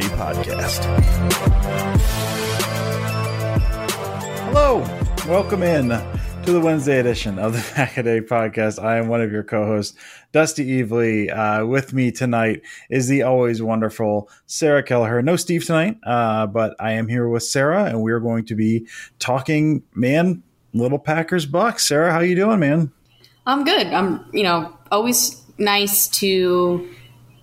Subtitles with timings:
[0.00, 0.84] Pack Day Podcast.
[4.48, 4.80] Hello,
[5.26, 8.82] welcome in to the Wednesday edition of the Pack a Day Podcast.
[8.82, 9.96] I am one of your co-hosts,
[10.32, 11.34] Dusty Evely.
[11.34, 15.22] Uh, with me tonight is the always wonderful Sarah Kelleher.
[15.22, 18.86] No Steve tonight, uh, but I am here with Sarah, and we're going to be
[19.18, 20.42] talking, man,
[20.74, 21.88] little Packers Bucks.
[21.88, 22.92] Sarah, how you doing, man?
[23.46, 23.86] I'm good.
[23.86, 26.86] I'm, you know, always nice to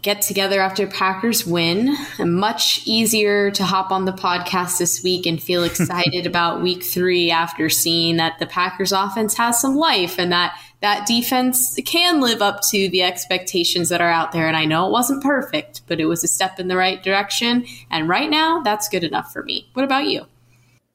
[0.04, 1.96] get together after Packers win.
[2.20, 6.84] And much easier to hop on the podcast this week and feel excited about week
[6.84, 12.20] three after seeing that the Packers offense has some life and that that defense can
[12.20, 14.50] live up to the expectations that are out there.
[14.50, 17.66] And I know it wasn't perfect, but it was a step in the right direction.
[17.90, 19.70] And right now, that's good enough for me.
[19.74, 20.28] What about you?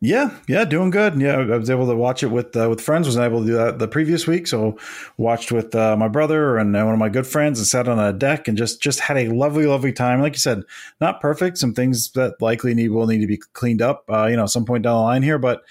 [0.00, 1.20] Yeah, yeah, doing good.
[1.20, 3.09] Yeah, I was able to watch it with uh, with friends.
[3.09, 4.78] wasn't able to do that the previous week, so
[5.16, 7.98] watched with uh, my brother and uh, one of my good friends, and sat on
[7.98, 10.20] a deck and just just had a lovely, lovely time.
[10.20, 10.62] Like you said,
[11.00, 11.59] not perfect.
[11.59, 14.04] Some things that likely need will need to be cleaned up.
[14.09, 15.62] Uh, you know, some point down the line here, but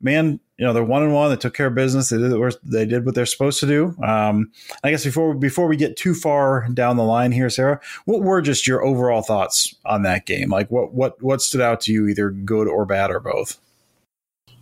[0.00, 1.30] man, you know they're one and one.
[1.30, 2.08] They took care of business.
[2.08, 3.94] They did what they did what they're supposed to do.
[4.02, 4.50] Um,
[4.82, 8.42] I guess before before we get too far down the line here, Sarah, what were
[8.42, 10.50] just your overall thoughts on that game?
[10.50, 13.60] Like what what what stood out to you, either good or bad or both?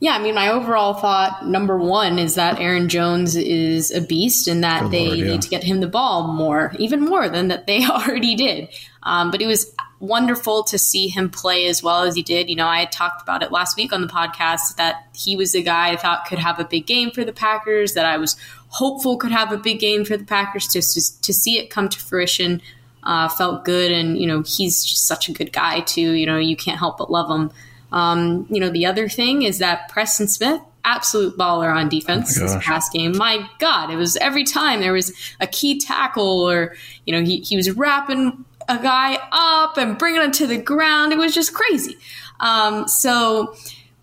[0.05, 4.47] Yeah, I mean, my overall thought number one is that Aaron Jones is a beast
[4.47, 5.25] and that Good they Lord, yeah.
[5.25, 8.69] need to get him the ball more, even more than that they already did.
[9.05, 12.51] Um, but it was wonderful to see him play as well as he did.
[12.51, 15.55] You know, I had talked about it last week on the podcast that he was
[15.55, 18.37] a guy I thought could have a big game for the Packers, that I was
[18.69, 20.67] hopeful could have a big game for the Packers.
[20.67, 22.61] To, to see it come to fruition
[23.05, 23.91] uh, felt good.
[23.91, 26.13] And, you know, he's just such a good guy, too.
[26.13, 27.51] You know, you can't help but love him.
[27.95, 32.43] Um, you know, the other thing is that Preston Smith, absolute baller on defense oh
[32.43, 33.17] this past game.
[33.17, 36.75] My God, it was every time there was a key tackle or,
[37.07, 41.13] you know, he, he was wrapping a guy up and bringing him to the ground.
[41.13, 41.97] It was just crazy.
[42.41, 43.55] Um, so,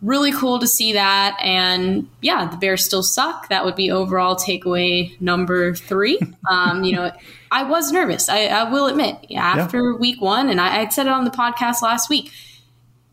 [0.01, 1.37] really cool to see that.
[1.43, 3.49] And yeah, the Bears still suck.
[3.49, 6.19] That would be overall takeaway number three.
[6.49, 7.11] Um, you know,
[7.51, 8.27] I was nervous.
[8.27, 9.97] I, I will admit after yeah.
[9.97, 12.31] week one, and I, I said it on the podcast last week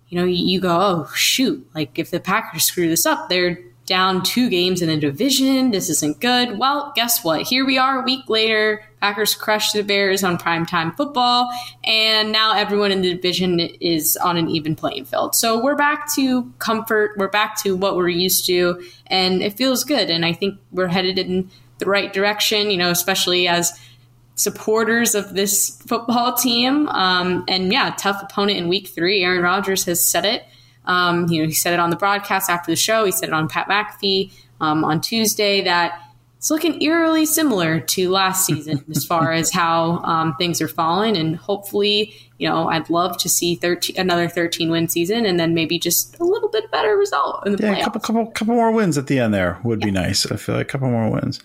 [0.09, 3.59] you know, you go, oh, shoot, like if the Packers screw this up, they're
[3.89, 5.71] down two games in the division.
[5.71, 6.59] This isn't good.
[6.59, 7.43] Well, guess what?
[7.43, 8.85] Here we are a week later.
[9.01, 11.51] Packers crushed the Bears on primetime football,
[11.85, 15.35] and now everyone in the division is on an even playing field.
[15.35, 17.13] So we're back to comfort.
[17.17, 20.11] We're back to what we're used to, and it feels good.
[20.11, 23.73] And I think we're headed in the right direction, you know, especially as
[24.39, 26.89] supporters of this football team.
[26.89, 29.25] Um, and yeah, tough opponent in week three.
[29.25, 30.45] Aaron Rodgers has said it.
[30.85, 33.05] Um, you know, he said it on the broadcast after the show.
[33.05, 36.01] He said it on Pat McAfee um, on Tuesday that
[36.39, 41.17] it's looking eerily similar to last season as far as how um, things are falling.
[41.17, 45.53] And hopefully, you know, I'd love to see 13, another 13 win season and then
[45.53, 47.81] maybe just a little bit better result in the yeah, playoffs.
[47.81, 49.87] a couple, couple, couple more wins at the end there would yeah.
[49.87, 50.31] be nice.
[50.31, 51.41] I feel like a couple more wins.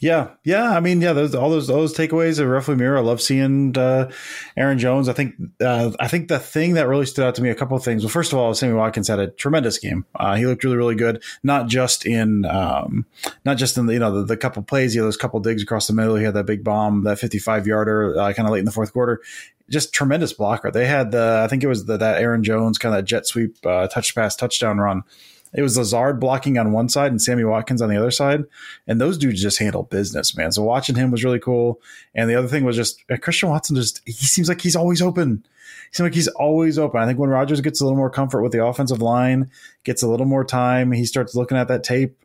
[0.00, 0.70] Yeah, yeah.
[0.70, 2.96] I mean, yeah, those all those those takeaways are roughly mirror.
[2.96, 4.10] I love seeing uh,
[4.56, 5.10] Aaron Jones.
[5.10, 7.76] I think uh, I think the thing that really stood out to me a couple
[7.76, 8.02] of things.
[8.02, 10.06] Well, first of all, Sammy Watkins had a tremendous game.
[10.14, 11.22] Uh, he looked really really good.
[11.42, 13.04] Not just in um,
[13.44, 14.94] not just in the you know the, the couple plays.
[14.94, 16.16] you know, those couple digs across the middle.
[16.16, 18.72] He had that big bomb, that fifty five yarder, uh, kind of late in the
[18.72, 19.22] fourth quarter
[19.70, 20.68] just tremendous blocker.
[20.72, 23.56] They had the I think it was the, that Aaron Jones kind of jet sweep
[23.64, 25.04] uh, touch pass touchdown run
[25.52, 28.44] it was Lazard blocking on one side and Sammy Watkins on the other side,
[28.86, 30.52] and those dudes just handle business, man.
[30.52, 31.80] So watching him was really cool.
[32.14, 33.76] And the other thing was just uh, Christian Watson.
[33.76, 35.44] Just he seems like he's always open.
[35.92, 37.00] Seems like he's always open.
[37.00, 39.50] I think when Rodgers gets a little more comfort with the offensive line,
[39.82, 42.16] gets a little more time, he starts looking at that tape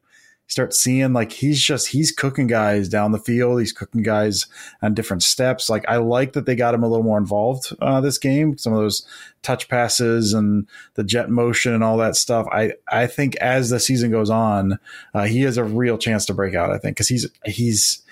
[0.47, 3.59] start seeing like he's just he's cooking guys down the field.
[3.59, 4.47] He's cooking guys
[4.81, 5.69] on different steps.
[5.69, 8.57] Like I like that they got him a little more involved uh, this game.
[8.57, 9.05] Some of those
[9.41, 12.47] touch passes and the jet motion and all that stuff.
[12.51, 14.79] I I think as the season goes on,
[15.13, 16.71] uh, he has a real chance to break out.
[16.71, 18.03] I think because he's he's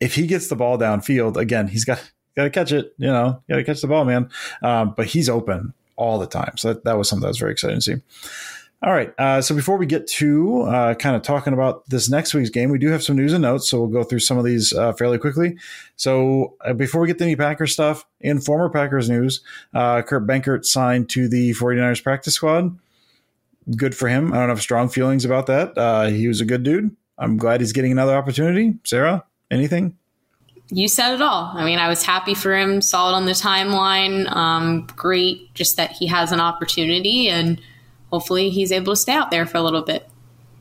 [0.00, 2.94] if he gets the ball downfield again, he's got got to catch it.
[2.98, 4.30] You know, got to catch the ball, man.
[4.62, 6.56] Um, but he's open all the time.
[6.56, 7.96] So that, that was something that was very exciting to see.
[8.80, 9.12] All right.
[9.18, 12.70] Uh, so before we get to uh, kind of talking about this next week's game,
[12.70, 13.68] we do have some news and notes.
[13.68, 15.56] So we'll go through some of these uh, fairly quickly.
[15.96, 19.40] So uh, before we get to any Packers stuff, in former Packers news,
[19.74, 22.78] uh, Kurt Benkert signed to the 49ers practice squad.
[23.76, 24.32] Good for him.
[24.32, 25.76] I don't have strong feelings about that.
[25.76, 26.94] Uh, he was a good dude.
[27.18, 28.78] I'm glad he's getting another opportunity.
[28.84, 29.96] Sarah, anything?
[30.70, 31.50] you said it all.
[31.54, 34.30] I mean, I was happy for him, saw it on the timeline.
[34.34, 37.60] Um, great, just that he has an opportunity and
[38.10, 40.08] hopefully he's able to stay out there for a little bit.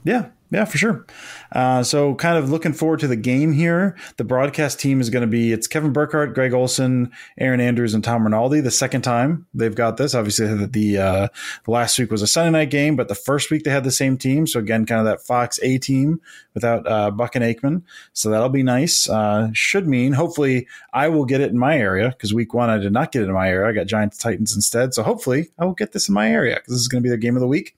[0.04, 1.06] Yeah, yeah, for sure.
[1.52, 3.98] Uh, so, kind of looking forward to the game here.
[4.16, 8.04] The broadcast team is going to be it's Kevin Burkhardt, Greg Olsen, Erin Andrews, and
[8.04, 8.62] Tom Rinaldi.
[8.62, 10.16] The second time they've got this.
[10.16, 11.28] Obviously, the, uh,
[11.68, 14.18] last week was a Sunday night game, but the first week they had the same
[14.18, 14.48] team.
[14.48, 16.22] So again, kind of that Fox A team
[16.54, 17.84] without uh, Buck and Aikman.
[18.14, 19.10] So that'll be nice.
[19.10, 22.78] Uh, should mean hopefully I will get it in my area because week one I
[22.78, 23.68] did not get it in my area.
[23.68, 24.94] I got Giants Titans instead.
[24.94, 27.12] So hopefully I will get this in my area because this is going to be
[27.12, 27.76] the game of the week.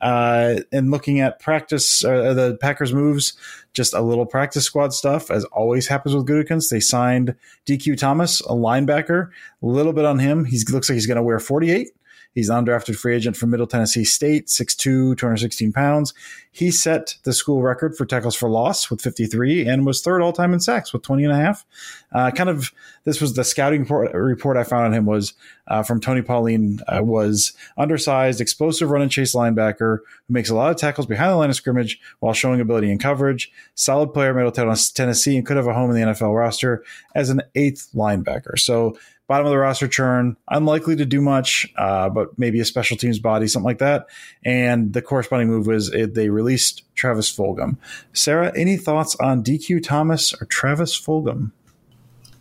[0.00, 3.34] Uh, and looking at practice, uh, the Packers moves,
[3.72, 6.70] just a little practice squad stuff, as always happens with Gutekunst.
[6.70, 7.34] They signed
[7.66, 9.28] DQ Thomas, a linebacker,
[9.62, 10.44] a little bit on him.
[10.44, 11.90] He looks like he's going to wear 48.
[12.34, 16.14] He's an undrafted free agent from Middle Tennessee State, 6'2, 216 pounds.
[16.52, 20.32] He set the school record for tackles for loss with 53 and was third all
[20.32, 21.64] time in sacks with 20 and a half.
[22.12, 22.72] Uh, kind of,
[23.04, 25.34] this was the scouting report, report I found on him was
[25.68, 30.54] uh, from Tony Pauline, uh, was undersized, explosive run and chase linebacker who makes a
[30.54, 33.50] lot of tackles behind the line of scrimmage while showing ability in coverage.
[33.74, 36.84] Solid player, Middle Tennessee, and could have a home in the NFL roster
[37.14, 38.58] as an eighth linebacker.
[38.58, 38.96] So
[39.30, 43.20] bottom of the roster churn, unlikely to do much, uh, but maybe a special teams
[43.20, 44.08] body, something like that.
[44.44, 47.76] And the corresponding move was it, they released Travis Fulgham.
[48.12, 51.52] Sarah, any thoughts on DQ Thomas or Travis Fulgham?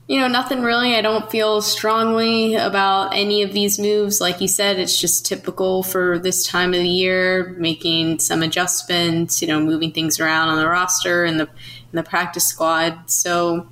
[0.08, 0.96] You know, nothing really.
[0.96, 4.20] I don't feel strongly about any of these moves.
[4.20, 9.44] Like you said, it's just typical for this time of the year, making some adjustments,
[9.44, 13.12] you know, moving things around on the roster and the in the practice squad.
[13.12, 13.70] So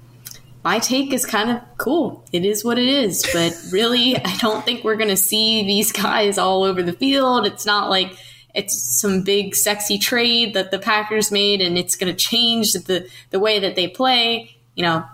[0.64, 2.26] my take is kind of cool.
[2.32, 3.26] It is what it is.
[3.34, 7.46] But really, I don't think we're going to see these guys all over the field.
[7.46, 8.18] It's not like
[8.54, 13.08] it's some big sexy trade that the Packers made and it's going to change the,
[13.30, 14.56] the way that they play.
[14.76, 15.06] You know,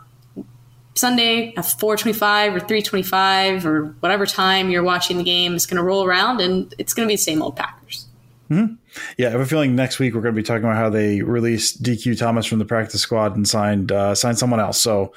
[0.96, 5.84] Sunday at 425 or 325 or whatever time you're watching the game is going to
[5.84, 8.08] roll around and it's going to be the same old Packers.
[8.50, 8.76] Mm-hmm.
[9.18, 11.22] Yeah, I have a feeling next week we're going to be talking about how they
[11.22, 14.80] released DQ Thomas from the practice squad and signed uh, signed someone else.
[14.80, 15.14] So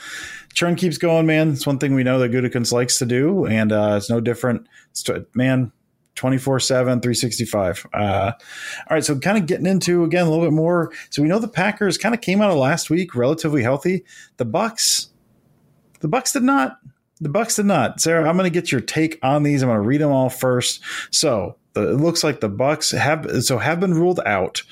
[0.55, 1.53] churn keeps going, man.
[1.53, 4.67] It's one thing we know that Gutekunst likes to do, and uh, it's no different.
[4.91, 5.73] It's man,
[6.17, 8.33] 24 7 365 uh, all
[8.91, 10.93] right so kind of getting into again a little bit more.
[11.11, 14.05] So we know the packers kind of came out of last week relatively healthy.
[14.39, 15.11] The bucks
[16.01, 16.79] the bucks did not.
[17.21, 18.01] The bucks did not.
[18.01, 19.63] Sarah i'm going to get your take on these.
[19.63, 20.83] I'm going to read them all first.
[21.11, 24.63] So it looks like the Bucks have so have been ruled out.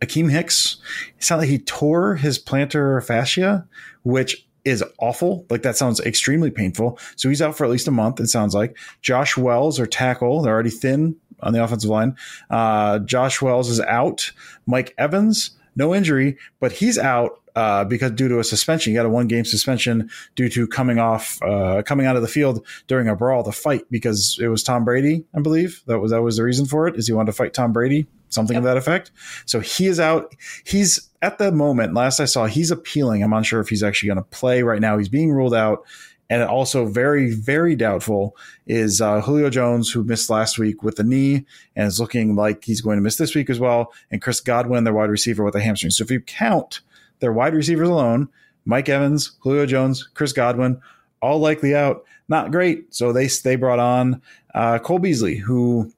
[0.00, 0.76] Akiem Hicks,
[1.16, 3.66] it like he tore his plantar fascia,
[4.02, 5.46] which is awful.
[5.50, 6.98] Like that sounds extremely painful.
[7.16, 8.20] So he's out for at least a month.
[8.20, 10.42] It sounds like Josh Wells or tackle.
[10.42, 12.16] They're already thin on the offensive line.
[12.50, 14.32] Uh, Josh Wells is out.
[14.66, 19.06] Mike Evans, no injury, but he's out uh, because due to a suspension, he got
[19.06, 23.08] a one game suspension due to coming off, uh, coming out of the field during
[23.08, 26.36] a brawl to fight because it was Tom Brady, I believe that was that was
[26.36, 26.96] the reason for it.
[26.96, 28.62] Is he wanted to fight Tom Brady, something yep.
[28.62, 29.12] of that effect.
[29.46, 30.34] So he is out.
[30.64, 31.94] He's at the moment.
[31.94, 33.22] Last I saw, he's appealing.
[33.22, 34.98] I'm unsure if he's actually going to play right now.
[34.98, 35.86] He's being ruled out.
[36.30, 38.34] And also very, very doubtful
[38.66, 41.44] is uh, Julio Jones, who missed last week with the knee
[41.76, 43.92] and is looking like he's going to miss this week as well.
[44.10, 45.90] And Chris Godwin, their wide receiver with a hamstring.
[45.90, 46.80] So if you count
[47.20, 48.28] their wide receivers alone,
[48.64, 50.80] Mike Evans, Julio Jones, Chris Godwin,
[51.20, 52.04] all likely out.
[52.28, 52.94] Not great.
[52.94, 54.22] So they they brought on
[54.54, 55.92] uh, Cole Beasley, who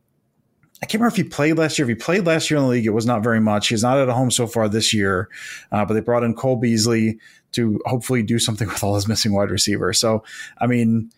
[0.83, 1.89] I can't remember if he played last year.
[1.89, 3.69] If he played last year in the league, it was not very much.
[3.69, 5.29] He's not at home so far this year,
[5.73, 7.19] uh, but they brought in Cole Beasley
[7.53, 9.99] to hopefully do something with all his missing wide receivers.
[9.99, 10.23] So,
[10.59, 11.11] I mean,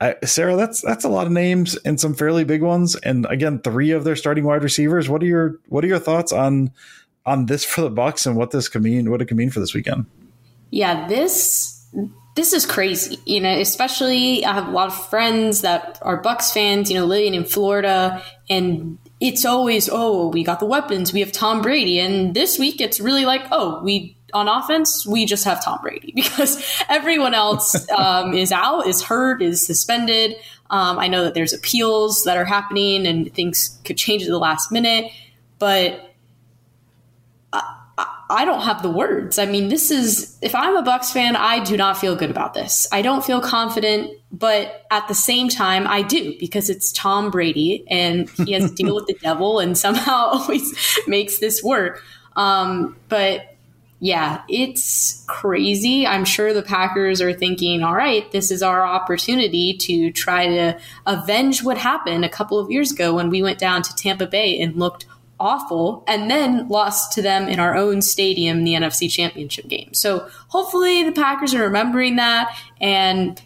[0.00, 2.96] I, Sarah, that's that's a lot of names and some fairly big ones.
[2.96, 5.08] And again, three of their starting wide receivers.
[5.08, 6.70] What are your what are your thoughts on
[7.26, 9.10] on this for the Bucks and what this could mean?
[9.10, 10.06] What it could mean for this weekend?
[10.70, 11.84] Yeah, this
[12.36, 13.18] this is crazy.
[13.26, 16.90] You know, especially I have a lot of friends that are Bucks fans.
[16.90, 21.32] You know, living in Florida, and it's always oh we got the weapons, we have
[21.32, 25.64] Tom Brady, and this week it's really like oh we on offense, we just have
[25.64, 30.36] Tom Brady because everyone else um, is out, is hurt, is suspended.
[30.70, 34.38] Um, I know that there's appeals that are happening and things could change at the
[34.38, 35.10] last minute,
[35.58, 36.09] but
[38.30, 39.38] I don't have the words.
[39.38, 42.54] I mean, this is if I'm a Bucks fan, I do not feel good about
[42.54, 42.86] this.
[42.92, 47.84] I don't feel confident, but at the same time, I do because it's Tom Brady
[47.88, 50.74] and he has to deal with the devil and somehow always
[51.06, 52.02] makes this work.
[52.36, 53.56] Um, but
[53.98, 56.06] yeah, it's crazy.
[56.06, 60.78] I'm sure the Packers are thinking, all right, this is our opportunity to try to
[61.06, 64.58] avenge what happened a couple of years ago when we went down to Tampa Bay
[64.58, 65.04] and looked
[65.40, 69.92] awful and then lost to them in our own stadium the NFC Championship game.
[69.94, 73.40] So hopefully the Packers are remembering that and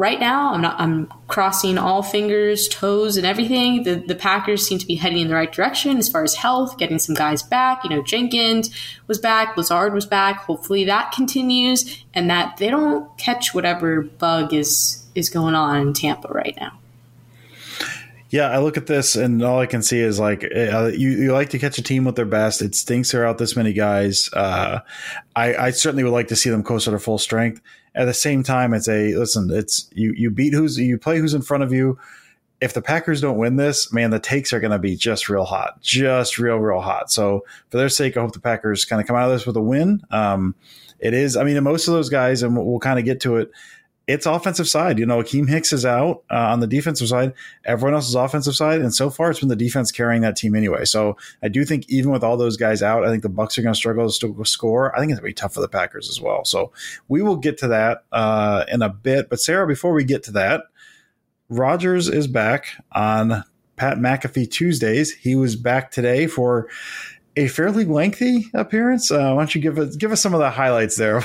[0.00, 3.82] right now I'm not I'm crossing all fingers, toes, and everything.
[3.82, 6.78] The the Packers seem to be heading in the right direction as far as health,
[6.78, 7.84] getting some guys back.
[7.84, 8.70] You know, Jenkins
[9.06, 10.38] was back, Lazard was back.
[10.38, 15.92] Hopefully that continues and that they don't catch whatever bug is is going on in
[15.92, 16.79] Tampa right now.
[18.30, 21.32] Yeah, I look at this and all I can see is like uh, you, you
[21.32, 22.62] like to catch a team with their best.
[22.62, 24.30] It stinks they're out this many guys.
[24.32, 24.80] Uh,
[25.36, 27.60] I, I certainly would like to see them closer to full strength
[27.94, 29.50] at the same time, it's a listen.
[29.52, 30.12] It's you.
[30.16, 31.98] You beat who's you play who's in front of you.
[32.60, 35.44] If the Packers don't win this, man, the takes are going to be just real
[35.44, 37.10] hot, just real, real hot.
[37.10, 39.56] So for their sake, I hope the Packers kind of come out of this with
[39.56, 40.02] a win.
[40.10, 40.54] Um,
[40.98, 41.36] it is.
[41.38, 43.50] I mean, most of those guys, and we'll, we'll kind of get to it
[44.10, 44.98] it's offensive side.
[44.98, 47.32] You know, Akiem Hicks is out uh, on the defensive side.
[47.64, 50.54] Everyone else is offensive side, and so far it's been the defense carrying that team
[50.54, 50.84] anyway.
[50.84, 53.62] So I do think even with all those guys out, I think the Bucks are
[53.62, 54.94] going to struggle to score.
[54.94, 56.44] I think it's going to be tough for the Packers as well.
[56.44, 56.72] So
[57.08, 59.30] we will get to that uh, in a bit.
[59.30, 60.64] But Sarah, before we get to that,
[61.48, 63.44] Rodgers is back on
[63.76, 65.12] Pat McAfee Tuesdays.
[65.14, 66.68] He was back today for
[67.36, 69.10] a fairly lengthy appearance.
[69.10, 71.24] Uh, why don't you give us give us some of the highlights there of,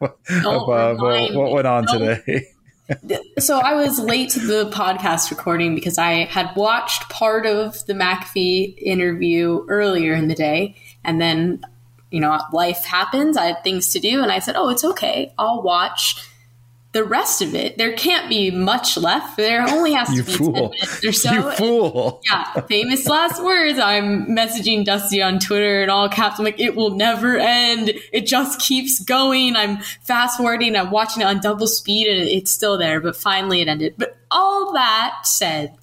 [0.00, 2.46] uh, what, what, went on today?
[3.38, 7.94] so I was late to the podcast recording because I had watched part of the
[7.94, 11.62] McAfee interview earlier in the day, and then
[12.10, 13.36] you know life happens.
[13.36, 15.32] I had things to do, and I said, "Oh, it's okay.
[15.38, 16.28] I'll watch."
[16.94, 19.36] The rest of it, there can't be much left.
[19.36, 20.52] There only has to be fool.
[20.52, 21.32] 10 minutes or so.
[21.32, 22.20] You fool.
[22.30, 23.80] Yeah, famous last words.
[23.80, 26.38] I'm messaging Dusty on Twitter and all caps.
[26.38, 27.92] I'm like, it will never end.
[28.12, 29.56] It just keeps going.
[29.56, 30.76] I'm fast forwarding.
[30.76, 33.94] I'm watching it on double speed and it's still there, but finally it ended.
[33.98, 35.76] But all that said,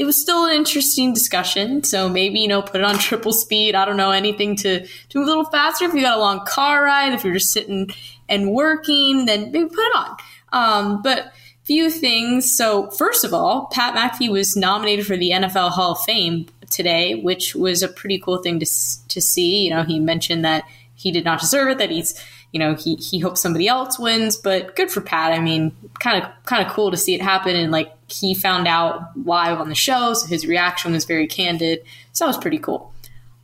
[0.00, 1.84] it was still an interesting discussion.
[1.84, 3.74] So maybe, you know, put it on triple speed.
[3.74, 5.84] I don't know, anything to, to move a little faster.
[5.84, 7.90] If you got a long car ride, if you're just sitting
[8.26, 10.16] and working, then maybe put it on.
[10.54, 12.50] Um, but few things.
[12.50, 17.16] So first of all, Pat McAfee was nominated for the NFL Hall of Fame today,
[17.16, 18.66] which was a pretty cool thing to
[19.08, 19.64] to see.
[19.64, 20.64] You know, he mentioned that
[20.94, 21.78] he did not deserve it.
[21.78, 22.18] That he's
[22.52, 25.32] you know he he hopes somebody else wins, but good for Pat.
[25.32, 28.68] I mean, kind of kind of cool to see it happen, and like he found
[28.68, 31.84] out live on the show, so his reaction was very candid.
[32.12, 32.92] So that was pretty cool.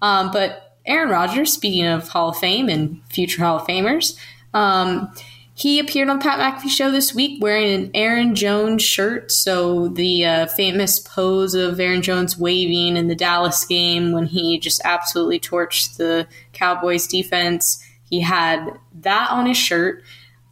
[0.03, 4.17] Um, but Aaron Rodgers, speaking of Hall of Fame and future Hall of Famers.
[4.55, 5.13] Um,
[5.55, 9.33] he appeared on Pat McAfee show this week wearing an Aaron Jones shirt.
[9.33, 14.59] So the uh, famous pose of Aaron Jones waving in the Dallas game when he
[14.59, 17.83] just absolutely torched the Cowboys defense.
[18.05, 18.69] He had
[19.01, 20.03] that on his shirt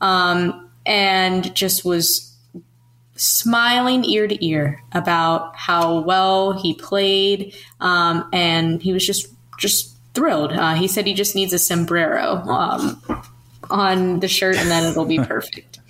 [0.00, 2.33] um, and just was
[3.16, 9.28] smiling ear to ear about how well he played, um, and he was just
[9.58, 10.52] just thrilled.
[10.52, 12.42] Uh, he said he just needs a sombrero.
[12.46, 13.02] Um,
[13.70, 15.80] on the shirt and then it'll be perfect.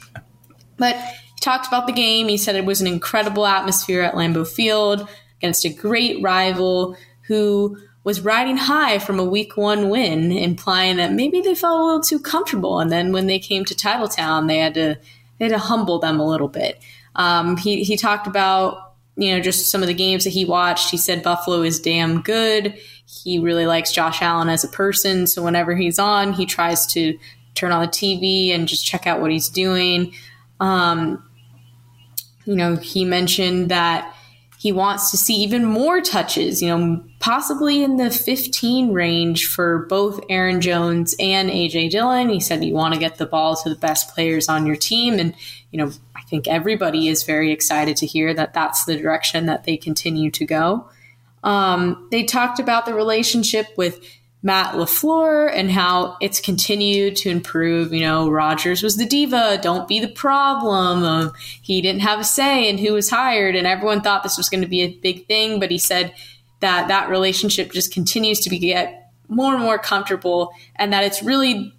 [0.76, 2.28] but he talked about the game.
[2.28, 7.78] He said it was an incredible atmosphere at Lambeau Field against a great rival who
[8.02, 12.02] was riding high from a week one win, implying that maybe they felt a little
[12.02, 12.80] too comfortable.
[12.80, 14.98] And then when they came to Titletown, they had to
[15.38, 16.80] they had to humble them a little bit.
[17.16, 20.90] Um, he he talked about you know just some of the games that he watched.
[20.90, 22.78] He said Buffalo is damn good.
[23.06, 27.18] He really likes Josh Allen as a person, so whenever he's on, he tries to
[27.54, 30.12] turn on the TV and just check out what he's doing.
[30.60, 31.22] Um,
[32.44, 34.14] you know, he mentioned that
[34.64, 39.80] he wants to see even more touches, you know, possibly in the 15 range for
[39.90, 42.30] both Aaron Jones and AJ Dillon.
[42.30, 45.18] He said you want to get the ball to the best players on your team.
[45.18, 45.34] And,
[45.70, 45.92] you know,
[46.34, 50.44] think everybody is very excited to hear that that's the direction that they continue to
[50.44, 50.88] go.
[51.44, 54.00] Um, they talked about the relationship with
[54.42, 57.92] Matt LaFleur and how it's continued to improve.
[57.92, 61.04] You know, Rodgers was the diva, don't be the problem.
[61.04, 64.48] Um, he didn't have a say in who was hired, and everyone thought this was
[64.48, 66.12] going to be a big thing, but he said
[66.58, 71.22] that that relationship just continues to be, get more and more comfortable and that it's
[71.22, 71.72] really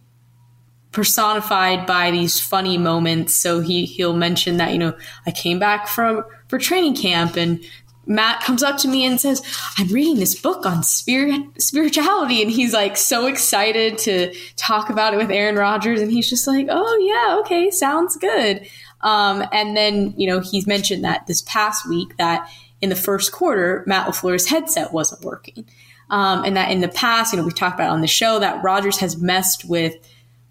[0.96, 3.36] personified by these funny moments.
[3.36, 4.98] So he he'll mention that, you know,
[5.28, 7.64] I came back from for training camp and
[8.08, 9.42] Matt comes up to me and says,
[9.78, 12.42] I'm reading this book on spirit spirituality.
[12.42, 16.02] And he's like so excited to talk about it with Aaron Rodgers.
[16.02, 18.68] And he's just like, oh, yeah, okay, sounds good.
[19.02, 22.50] Um, and then, you know, he's mentioned that this past week that
[22.80, 25.66] in the first quarter, Matt LaFleur's headset wasn't working.
[26.10, 28.64] Um, and that in the past, you know, we talked about on the show that
[28.64, 29.96] Rodgers has messed with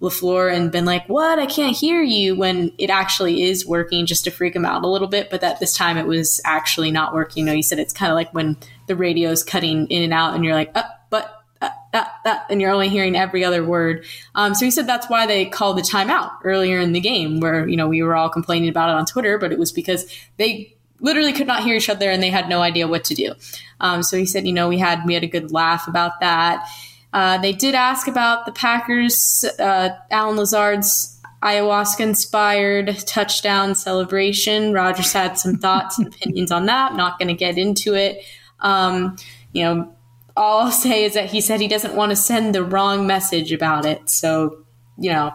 [0.05, 1.39] LaFleur and been like, what?
[1.39, 4.89] I can't hear you when it actually is working just to freak him out a
[4.89, 5.31] little bit.
[5.31, 7.41] But that this time it was actually not working.
[7.41, 8.57] You know, you said it's kind of like when
[8.87, 12.39] the radio is cutting in and out and you're like, uh, but, uh, uh, uh,
[12.51, 14.05] and you're only hearing every other word.
[14.35, 17.67] Um, so he said that's why they called the timeout earlier in the game where,
[17.67, 20.05] you know, we were all complaining about it on Twitter, but it was because
[20.37, 23.35] they literally could not hear each other and they had no idea what to do.
[23.81, 26.67] Um, so he said, you know, we had, we had a good laugh about that.
[27.15, 34.73] Uh, they did ask about the Packers, uh, Allen Lazard's ayahuasca inspired touchdown celebration.
[34.73, 36.91] Rodgers had some thoughts and opinions on that.
[36.91, 38.21] I'm not going to get into it.
[38.61, 39.17] Um,
[39.53, 39.95] you know,
[40.37, 43.53] all I'll say is that he said he doesn't want to send the wrong message
[43.53, 44.11] about it.
[44.11, 44.65] So,
[44.99, 45.33] you know,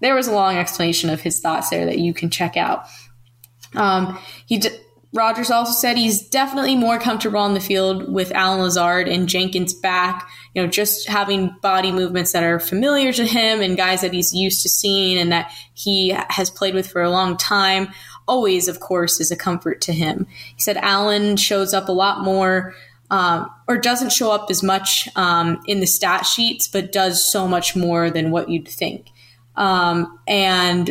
[0.00, 2.86] there was a long explanation of his thoughts there that you can check out.
[3.74, 4.70] Um, he d-
[5.12, 9.74] Rodgers also said he's definitely more comfortable on the field with Allen Lazard and Jenkins
[9.74, 10.28] back.
[10.54, 14.34] You know, just having body movements that are familiar to him and guys that he's
[14.34, 17.88] used to seeing and that he has played with for a long time
[18.28, 20.26] always, of course, is a comfort to him.
[20.54, 22.74] He said Allen shows up a lot more
[23.10, 27.48] um, or doesn't show up as much um, in the stat sheets, but does so
[27.48, 29.06] much more than what you'd think.
[29.56, 30.90] Um, and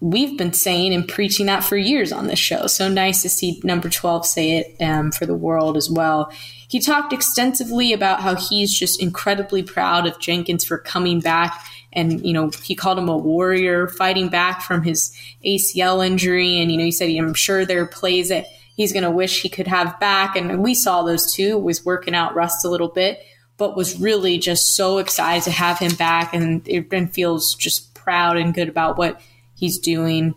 [0.00, 2.66] we've been saying and preaching that for years on this show.
[2.66, 6.30] So nice to see number 12 say it um, for the world as well.
[6.68, 11.64] He talked extensively about how he's just incredibly proud of Jenkins for coming back.
[11.92, 16.58] And, you know, he called him a warrior fighting back from his ACL injury.
[16.58, 19.40] And, you know, he said, I'm sure there are plays that he's going to wish
[19.40, 20.36] he could have back.
[20.36, 23.22] And we saw those too, was working out Rust a little bit,
[23.56, 26.34] but was really just so excited to have him back.
[26.34, 29.22] And it feels just proud and good about what
[29.56, 30.34] he's doing.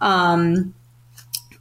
[0.00, 0.74] Um,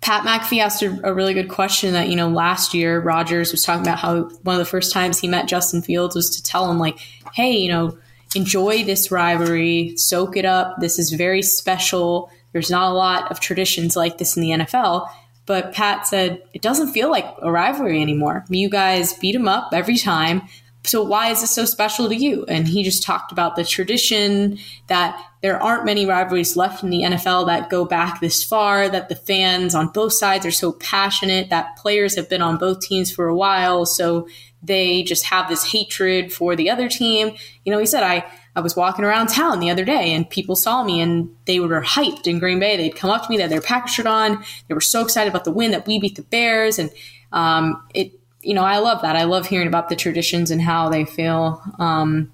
[0.01, 3.63] Pat McAfee asked a, a, really good question that, you know, last year Rodgers was
[3.63, 6.69] talking about how one of the first times he met Justin Fields was to tell
[6.69, 6.99] him, like,
[7.33, 7.97] hey, you know,
[8.35, 10.75] enjoy this rivalry, soak it up.
[10.79, 12.31] This is very special.
[12.53, 15.09] There's not a lot of traditions like this in the NFL.
[15.45, 18.45] But Pat said, it doesn't feel like a rivalry anymore.
[18.49, 20.41] You guys beat him up every time
[20.87, 22.45] so why is this so special to you?
[22.45, 27.03] And he just talked about the tradition that there aren't many rivalries left in the
[27.03, 31.49] NFL that go back this far, that the fans on both sides are so passionate,
[31.49, 33.85] that players have been on both teams for a while.
[33.85, 34.27] So
[34.63, 37.35] they just have this hatred for the other team.
[37.65, 40.55] You know, he said, I, I was walking around town the other day and people
[40.55, 42.75] saw me and they were hyped in Green Bay.
[42.75, 44.43] They'd come up to me, they had their Packers shirt on.
[44.67, 46.79] They were so excited about the win that we beat the Bears.
[46.79, 46.89] And
[47.31, 48.16] um, it,
[48.47, 49.17] you know, I love that.
[49.17, 52.31] I love hearing about the traditions and how they feel um,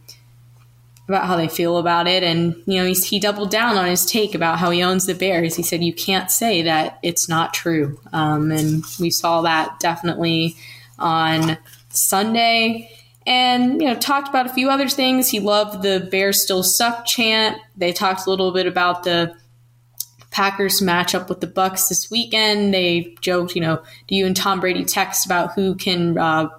[1.08, 2.22] about how they feel about it.
[2.22, 5.56] And you know, he doubled down on his take about how he owns the Bears.
[5.56, 10.56] He said you can't say that it's not true, um, and we saw that definitely
[11.00, 11.58] on
[11.90, 12.92] Sunday.
[13.26, 15.30] And you know, talked about a few other things.
[15.30, 17.58] He loved the Bears still suck chant.
[17.76, 19.36] They talked a little bit about the
[20.34, 22.74] Packers match up with the Bucks this weekend.
[22.74, 26.50] They joked, you know, do you and Tom Brady text about who can uh,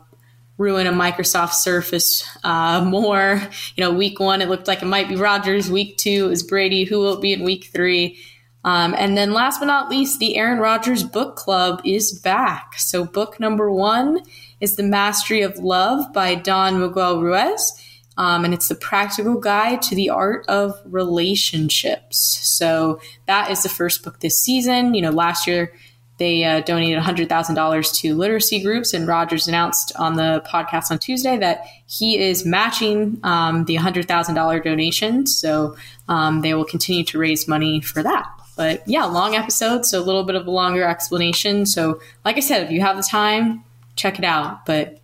[0.57, 3.43] ruin a Microsoft Surface uh, more?
[3.75, 5.71] You know, week one it looked like it might be Rodgers.
[5.71, 6.85] Week two it was Brady.
[6.85, 8.19] Who will it be in week three?
[8.65, 12.79] Um, and then last but not least, the Aaron Rodgers Book Club is back.
[12.79, 14.23] So book number one
[14.61, 17.73] is The Mastery of Love by Don Miguel Ruiz.
[18.17, 22.39] Um, and it's the practical guide to the art of relationships.
[22.43, 24.95] So that is the first book this season.
[24.95, 25.73] You know, last year
[26.19, 31.37] they uh, donated $100,000 to literacy groups, and Rodgers announced on the podcast on Tuesday
[31.39, 35.27] that he is matching um, the $100,000 donation.
[35.27, 35.77] So
[36.09, 38.29] um, they will continue to raise money for that.
[38.57, 41.67] But yeah, long episode, so a little bit of a longer explanation.
[41.67, 43.65] So, like I said, if you have the time,
[43.97, 44.99] check it out, but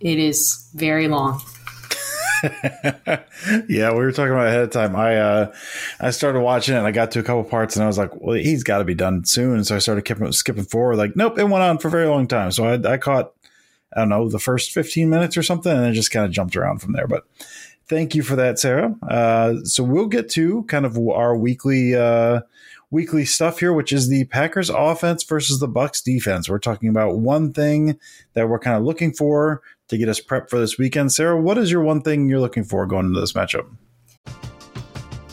[0.00, 1.40] it is very long.
[3.68, 4.96] yeah, we were talking about ahead of time.
[4.96, 5.54] I uh,
[6.00, 8.10] I started watching it and I got to a couple parts and I was like,
[8.14, 9.64] well, he's got to be done soon.
[9.64, 10.96] So I started skipping, skipping forward.
[10.96, 12.52] Like, nope, it went on for a very long time.
[12.52, 13.32] So I, I caught,
[13.94, 16.56] I don't know, the first 15 minutes or something and then just kind of jumped
[16.56, 17.06] around from there.
[17.06, 17.24] But
[17.88, 18.94] thank you for that, Sarah.
[19.08, 22.40] Uh, so we'll get to kind of our weekly uh,
[22.90, 26.48] weekly stuff here, which is the Packers offense versus the Bucks defense.
[26.48, 27.98] We're talking about one thing
[28.34, 31.12] that we're kind of looking for to get us prepped for this weekend.
[31.12, 33.68] Sarah, what is your one thing you're looking for going into this matchup?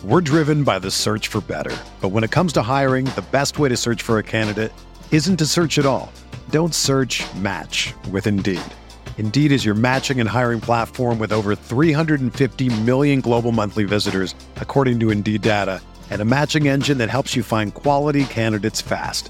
[0.03, 1.75] We're driven by the search for better.
[2.01, 4.73] But when it comes to hiring, the best way to search for a candidate
[5.11, 6.11] isn't to search at all.
[6.49, 8.59] Don't search match with Indeed.
[9.17, 14.99] Indeed is your matching and hiring platform with over 350 million global monthly visitors, according
[14.99, 19.29] to Indeed data, and a matching engine that helps you find quality candidates fast.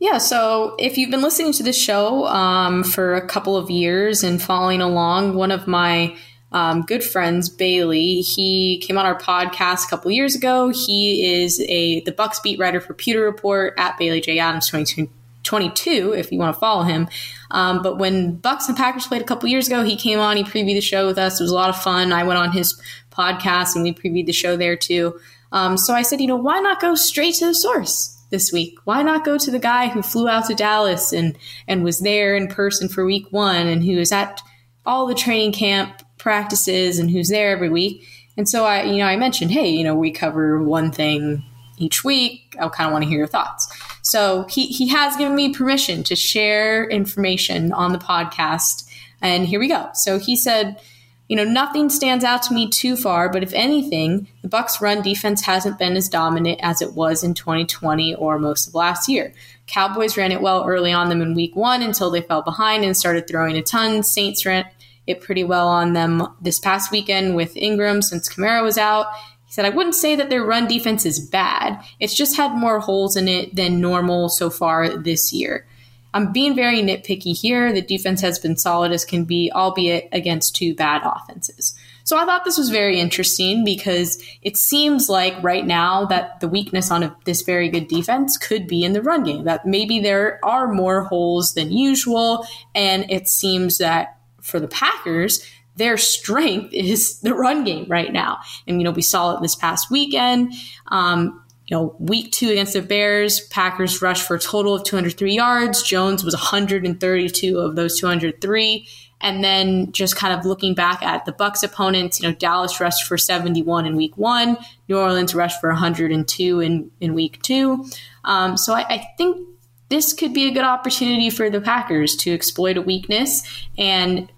[0.00, 4.22] Yeah, so if you've been listening to this show um, for a couple of years
[4.22, 6.16] and following along, one of my
[6.52, 10.68] um, good friends, Bailey, he came on our podcast a couple years ago.
[10.68, 16.14] He is a the Bucks beat writer for Pewter Report at Bailey J Adams 22,
[16.16, 17.08] if you want to follow him.
[17.50, 20.36] Um, but when Bucks and Packers played a couple years ago, he came on.
[20.36, 21.40] He previewed the show with us.
[21.40, 22.12] It was a lot of fun.
[22.12, 22.80] I went on his
[23.10, 25.18] podcast and we previewed the show there too.
[25.50, 28.17] Um, so I said, you know, why not go straight to the source?
[28.30, 28.78] This week?
[28.84, 31.36] Why not go to the guy who flew out to Dallas and
[31.66, 34.40] and was there in person for week 1 and who is at
[34.86, 38.06] all the training camp practices and who's there every week?
[38.36, 41.44] And so I you know I mentioned, "Hey, you know, we cover one thing
[41.78, 42.56] each week.
[42.60, 43.68] I kind of want to hear your thoughts."
[44.02, 48.84] So he he has given me permission to share information on the podcast
[49.20, 49.88] and here we go.
[49.94, 50.80] So he said
[51.28, 55.02] you know, nothing stands out to me too far, but if anything, the Bucks run
[55.02, 59.34] defense hasn't been as dominant as it was in 2020 or most of last year.
[59.66, 62.96] Cowboys ran it well early on them in week 1 until they fell behind and
[62.96, 64.02] started throwing a ton.
[64.02, 64.64] Saints ran
[65.06, 69.06] it pretty well on them this past weekend with Ingram since Kamara was out.
[69.46, 71.82] He said, I wouldn't say that their run defense is bad.
[72.00, 75.66] It's just had more holes in it than normal so far this year.
[76.14, 77.72] I'm being very nitpicky here.
[77.72, 81.78] The defense has been solid as can be, albeit against two bad offenses.
[82.04, 86.48] So I thought this was very interesting because it seems like right now that the
[86.48, 89.44] weakness on a, this very good defense could be in the run game.
[89.44, 95.44] That maybe there are more holes than usual, and it seems that for the Packers,
[95.76, 98.38] their strength is the run game right now.
[98.66, 100.54] And you know we saw it this past weekend.
[100.86, 105.34] Um, you know, week two against the Bears, Packers rushed for a total of 203
[105.34, 105.82] yards.
[105.82, 108.88] Jones was 132 of those 203.
[109.20, 113.04] And then just kind of looking back at the Bucks opponents, you know, Dallas rushed
[113.04, 114.56] for 71 in week one,
[114.88, 117.84] New Orleans rushed for 102 in, in week two.
[118.24, 119.46] Um, so I, I think
[119.90, 123.42] this could be a good opportunity for the Packers to exploit a weakness
[123.76, 124.32] and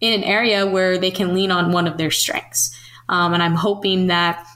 [0.00, 2.78] in an area where they can lean on one of their strengths.
[3.08, 4.46] Um, and I'm hoping that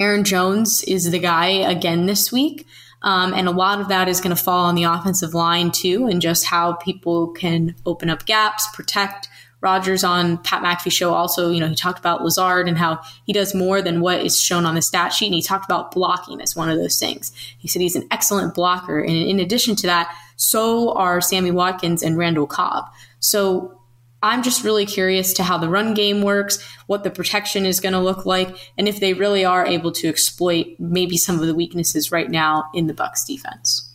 [0.00, 2.66] Aaron Jones is the guy again this week.
[3.02, 6.08] Um, and a lot of that is going to fall on the offensive line too,
[6.08, 9.28] and just how people can open up gaps, protect.
[9.60, 13.32] Rodgers on Pat McAfee show also, you know, he talked about Lazard and how he
[13.32, 15.26] does more than what is shown on the stat sheet.
[15.26, 17.32] And he talked about blocking as one of those things.
[17.58, 19.00] He said he's an excellent blocker.
[19.00, 22.84] And in addition to that, so are Sammy Watkins and Randall Cobb.
[23.18, 23.77] So
[24.22, 27.92] I'm just really curious to how the run game works, what the protection is going
[27.92, 31.54] to look like, and if they really are able to exploit maybe some of the
[31.54, 33.88] weaknesses right now in the Bucks defense.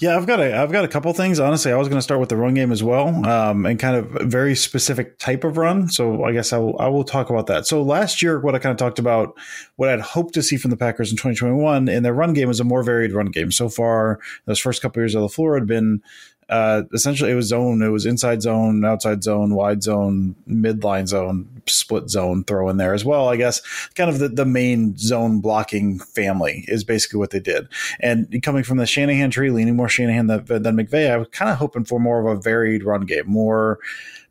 [0.00, 1.38] Yeah, I've got a I've got a couple things.
[1.38, 3.96] Honestly, I was going to start with the run game as well, um, and kind
[3.96, 5.88] of very specific type of run.
[5.88, 7.66] So I guess I will, I will talk about that.
[7.66, 9.34] So last year, what I kind of talked about,
[9.76, 12.60] what I'd hoped to see from the Packers in 2021, in their run game was
[12.60, 13.52] a more varied run game.
[13.52, 16.02] So far, those first couple years of LaFleur had been
[16.48, 17.82] uh, essentially it was zone.
[17.82, 22.94] It was inside zone, outside zone, wide zone, midline zone, split zone throw in there
[22.94, 23.28] as well.
[23.28, 23.60] I guess
[23.94, 27.68] kind of the, the main zone blocking family is basically what they did.
[28.00, 31.50] And coming from the Shanahan tree, leaning more Shanahan than, than McVay, I was kind
[31.50, 33.78] of hoping for more of a varied run game, more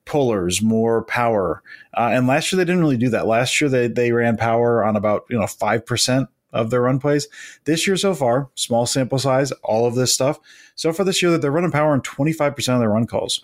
[0.06, 1.62] pullers, more power.
[1.96, 3.28] Uh, and last year they didn't really do that.
[3.28, 7.00] Last year they they ran power on about you know five percent of their run
[7.00, 7.28] plays.
[7.66, 10.40] This year so far, small sample size, all of this stuff.
[10.76, 13.44] So far this year that they're running power on 25% of their run calls.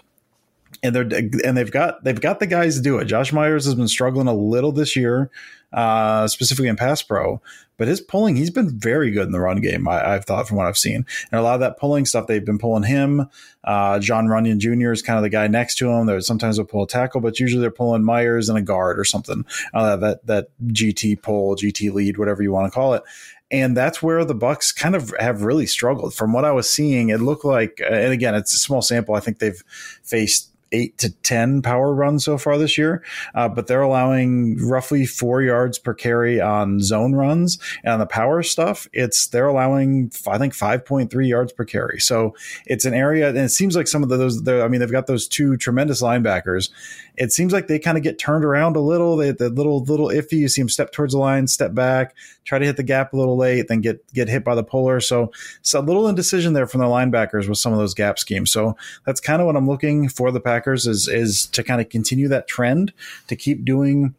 [0.82, 3.06] And they're and they've got they've got the guys to do it.
[3.06, 5.30] Josh Myers has been struggling a little this year,
[5.74, 7.42] uh, specifically in pass pro,
[7.80, 9.88] but his pulling, he's been very good in the run game.
[9.88, 12.44] I, have thought from what I've seen, and a lot of that pulling stuff, they've
[12.44, 13.30] been pulling him.
[13.64, 14.92] Uh, Jon Runyan Jr.
[14.92, 16.06] is kind of the guy next to him.
[16.06, 19.06] There's sometimes they'll pull a tackle, but usually they're pulling Myers and a guard or
[19.06, 19.46] something.
[19.74, 23.04] Uh, that that GT pull, GT lead, whatever you want to call it.
[23.52, 26.14] And that's where the Bucks kind of have really struggled.
[26.14, 29.16] From what I was seeing, it looked like, and again, it's a small sample.
[29.16, 29.64] I think they've
[30.04, 33.04] faced eight to 10 power runs so far this year,
[33.36, 37.58] uh, but they're allowing roughly four yards per carry on zone runs.
[37.84, 42.00] And on the power stuff, it's they're allowing, I think, 5.3 yards per carry.
[42.00, 45.08] So it's an area, and it seems like some of those, I mean, they've got
[45.08, 46.70] those two tremendous linebackers.
[47.18, 49.18] It seems like they kind of get turned around a little.
[49.18, 50.34] They, the little, little iffy.
[50.34, 53.18] You see them step towards the line, step back, try to hit the gap a
[53.18, 55.00] little late, then get, get hit by the puller.
[55.02, 58.52] So it's a little indecision there from the linebackers with some of those gap schemes.
[58.52, 61.90] So that's kind of what I'm looking for the Packers Is is to kind of
[61.90, 62.94] continue that trend
[63.28, 64.16] to keep doing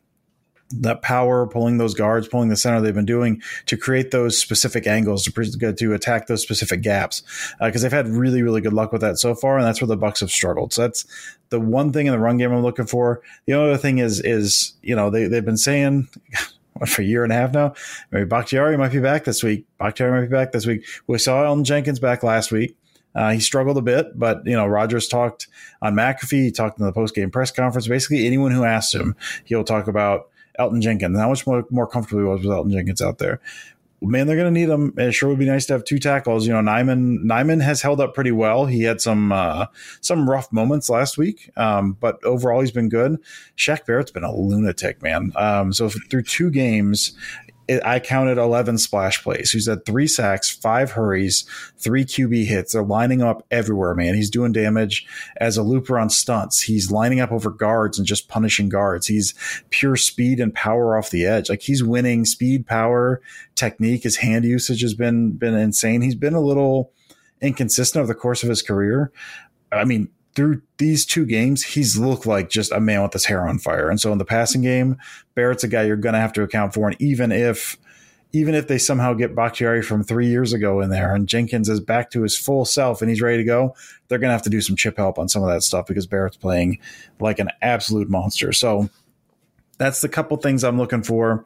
[0.73, 4.87] that power, pulling those guards, pulling the center they've been doing to create those specific
[4.87, 7.23] angles to to attack those specific gaps
[7.61, 9.89] because uh, they've had really really good luck with that so far, and that's where
[9.89, 10.73] the Bucks have struggled.
[10.73, 11.05] So that's
[11.49, 13.21] the one thing in the run game I'm looking for.
[13.47, 16.09] The other thing is is you know they they've been saying.
[16.87, 17.75] for a year and a half now.
[18.11, 19.67] Maybe Bakhtiari might be back this week.
[19.79, 20.87] Bakhtiari might be back this week.
[21.07, 22.75] We saw Elgton Jenkins back last week.
[23.15, 25.49] Uh, he struggled a bit, but you know Rodgers talked
[25.83, 26.45] on McAfee.
[26.45, 27.89] He talked in the post game press conference.
[27.89, 31.19] Basically, anyone who asked him, he'll talk about Elgton Jenkins.
[31.19, 33.41] How much more, more comfortable he was with Elgton Jenkins out there.
[34.03, 34.95] Man, they're going to need him.
[34.97, 36.47] It sure would be nice to have two tackles.
[36.47, 38.65] You know, Nijman Nijman has held up pretty well.
[38.65, 39.67] He had some uh,
[40.01, 43.19] some rough moments last week, um, but overall he's been good.
[43.59, 45.33] Shaq Barrett's been a lunatic, man.
[45.37, 47.13] Um, so through two games,
[47.85, 49.53] I counted 11 splash plays.
[49.53, 51.45] He's had three sacks, five hurries,
[51.77, 52.73] three QB hits.
[52.73, 54.15] They're lining up everywhere, man.
[54.15, 55.07] He's doing damage
[55.37, 56.63] as a looper on stunts.
[56.63, 59.07] He's lining up over guards and just punishing guards.
[59.07, 59.35] He's
[59.71, 61.49] pure speed and power off the edge.
[61.49, 63.23] Like he's winning speed, power,
[63.55, 64.03] technique.
[64.03, 66.03] His hand usage has been been insane.
[66.03, 66.93] He's been a little
[67.41, 69.13] inconsistent over the course of his career.
[69.73, 70.09] I mean,
[70.41, 73.91] through these two games, he's looked like just a man with his hair on fire.
[73.91, 74.97] And so in the passing game,
[75.35, 76.89] Barrett's a guy you're going to have to account for.
[76.89, 77.77] And even if,
[78.33, 81.79] even if they somehow get Bakhtiari from three years ago in there and Jenkins is
[81.79, 83.75] back to his full self and he's ready to go,
[84.09, 86.07] they're going to have to do some chip help on some of that stuff because
[86.07, 86.79] Barrett's playing
[87.19, 88.51] like an absolute monster.
[88.55, 88.89] So
[89.77, 91.45] that's the couple things I'm looking for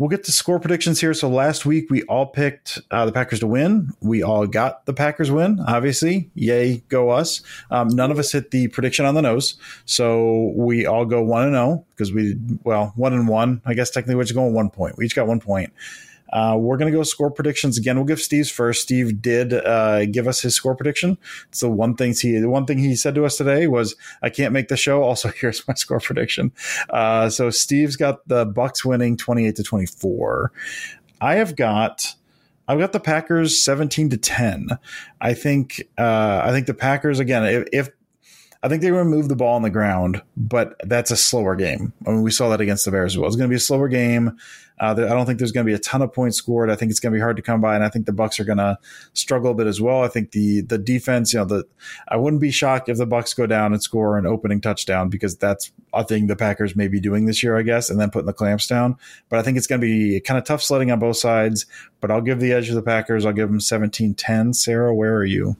[0.00, 1.12] we'll get to score predictions here.
[1.12, 3.90] So last week we all picked uh, the Packers to win.
[4.00, 5.60] We all got the Packers win.
[5.68, 7.42] Obviously, yay, go us.
[7.70, 11.44] Um, none of us hit the prediction on the nose, so we all go one
[11.44, 13.60] and zero oh, because we well one and one.
[13.66, 14.96] I guess technically we're just going one point.
[14.96, 15.72] We each got one point.
[16.32, 17.96] Uh, we're going to go score predictions again.
[17.96, 18.82] We'll give Steve's first.
[18.82, 21.18] Steve did uh, give us his score prediction.
[21.50, 24.52] So one thing he the one thing he said to us today was, "I can't
[24.52, 26.52] make the show." Also, here's my score prediction.
[26.88, 30.52] Uh, so Steve's got the Bucks winning twenty eight to twenty four.
[31.20, 32.14] I have got.
[32.68, 34.68] I've got the Packers 17 to 10.
[35.20, 37.90] I think uh, I think the Packers again if, if
[38.62, 41.56] I think they're going to move the ball on the ground, but that's a slower
[41.56, 41.94] game.
[42.06, 43.26] I mean, we saw that against the Bears as well.
[43.26, 44.36] It's going to be a slower game.
[44.80, 46.70] Uh, I don't think there's going to be a ton of points scored.
[46.70, 48.40] I think it's going to be hard to come by, and I think the Bucks
[48.40, 48.78] are going to
[49.12, 50.02] struggle a bit as well.
[50.02, 51.64] I think the the defense, you know, the
[52.08, 55.36] I wouldn't be shocked if the Bucks go down and score an opening touchdown because
[55.36, 58.26] that's a thing the Packers may be doing this year, I guess, and then putting
[58.26, 58.96] the clamps down.
[59.28, 61.66] But I think it's going to be kind of tough sledding on both sides.
[62.00, 63.26] But I'll give the edge to the Packers.
[63.26, 64.54] I'll give them 17-10.
[64.54, 65.56] Sarah, where are you?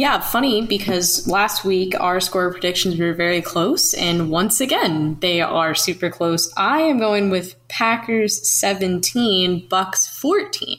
[0.00, 5.42] Yeah, funny because last week our score predictions were very close, and once again they
[5.42, 6.50] are super close.
[6.56, 10.78] I am going with Packers 17, Bucks 14.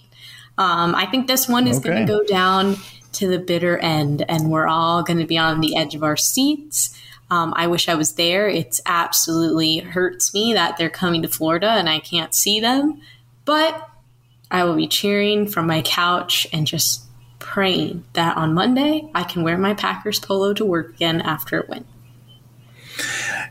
[0.58, 1.90] Um, I think this one is okay.
[1.90, 2.78] going to go down
[3.12, 6.18] to the bitter end, and we're all going to be on the edge of our
[6.18, 7.00] seats.
[7.30, 8.50] Um, I wish I was there.
[8.50, 13.00] It's absolutely hurts me that they're coming to Florida and I can't see them,
[13.46, 13.88] but
[14.50, 17.06] I will be cheering from my couch and just
[17.42, 21.66] praying that on Monday I can wear my Packers polo to work again after a
[21.68, 21.86] win.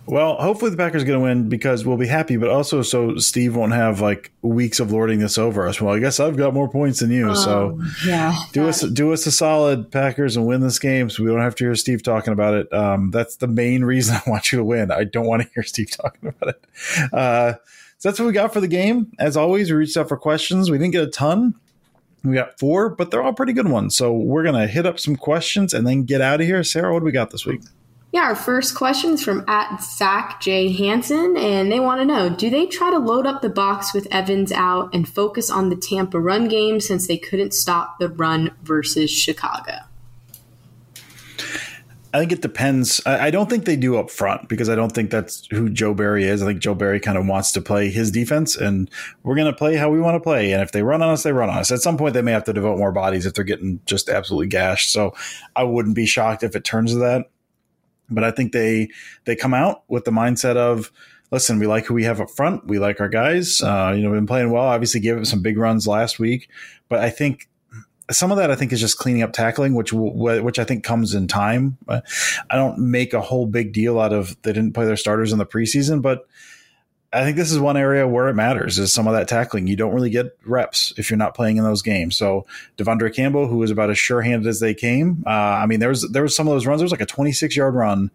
[0.07, 3.16] Well, hopefully the Packers are going to win because we'll be happy, but also so
[3.16, 5.81] Steve won't have like weeks of lording this over us.
[5.81, 9.12] Well, I guess I've got more points than you, so oh, yeah, do us do
[9.12, 12.03] us a solid, Packers, and win this game, so we don't have to hear Steve
[12.03, 12.72] talking about it.
[12.72, 14.90] Um, that's the main reason I want you to win.
[14.90, 17.12] I don't want to hear Steve talking about it.
[17.12, 17.55] Uh,
[17.98, 19.12] so that's what we got for the game.
[19.18, 20.70] As always, we reached out for questions.
[20.70, 21.55] We didn't get a ton.
[22.22, 23.96] We got four, but they're all pretty good ones.
[23.96, 26.62] So we're gonna hit up some questions and then get out of here.
[26.62, 27.62] Sarah, what do we got this week?
[28.12, 30.72] Yeah, our first question is from at Zach J.
[30.72, 34.09] Hansen, and they want to know Do they try to load up the box with
[34.11, 38.50] Evans out and focus on the Tampa run game since they couldn't stop the run
[38.62, 39.78] versus Chicago?
[42.12, 43.00] I think it depends.
[43.06, 46.24] I, don't think they do up front because I don't think that's who Joe Barry
[46.24, 46.42] is.
[46.42, 48.90] I think Joe Barry kind of wants to play his defense, and
[49.22, 50.52] we're going to play how we want to play.
[50.52, 51.70] And if they run on us, they run on us.
[51.70, 54.48] At some point, they may have to devote more bodies if they're getting just absolutely
[54.48, 54.92] gashed.
[54.92, 55.14] So
[55.54, 57.30] I wouldn't be shocked if it turns to that.
[58.08, 58.88] But I think they
[59.24, 60.90] they come out with the mindset of
[61.30, 62.66] listen, we like who we have up front.
[62.66, 63.62] We like our guys.
[63.62, 64.64] Uh, you know, we've been playing well.
[64.64, 66.48] Obviously, gave it some big runs last week,
[66.88, 67.48] but I think
[68.10, 71.14] some of that I think is just cleaning up tackling, which which I think comes
[71.14, 71.78] in time.
[71.88, 72.02] I
[72.50, 75.46] don't make a whole big deal out of they didn't play their starters in the
[75.46, 76.26] preseason, but
[77.12, 79.66] I think this is one area where it matters is some of that tackling.
[79.66, 82.16] You don't really get reps if you're not playing in those games.
[82.16, 82.46] So
[82.78, 86.08] De'Vondre Campbell, who was about as sure-handed as they came, uh, I mean, there was
[86.12, 86.80] there was some of those runs.
[86.80, 88.10] There was like a 26 yard run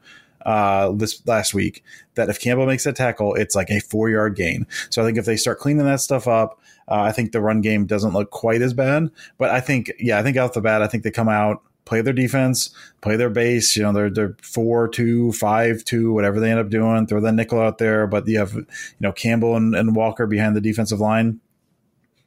[0.45, 1.83] uh, this last week
[2.15, 4.67] that if Campbell makes that tackle, it's like a four yard gain.
[4.89, 7.61] So I think if they start cleaning that stuff up, uh, I think the run
[7.61, 9.09] game doesn't look quite as bad.
[9.37, 12.01] But I think, yeah, I think out the bat, I think they come out play
[12.01, 13.75] their defense, play their base.
[13.77, 17.07] You know, they're they're four two, five two, whatever they end up doing.
[17.07, 18.65] Throw that nickel out there, but you have you
[18.99, 21.39] know Campbell and, and Walker behind the defensive line.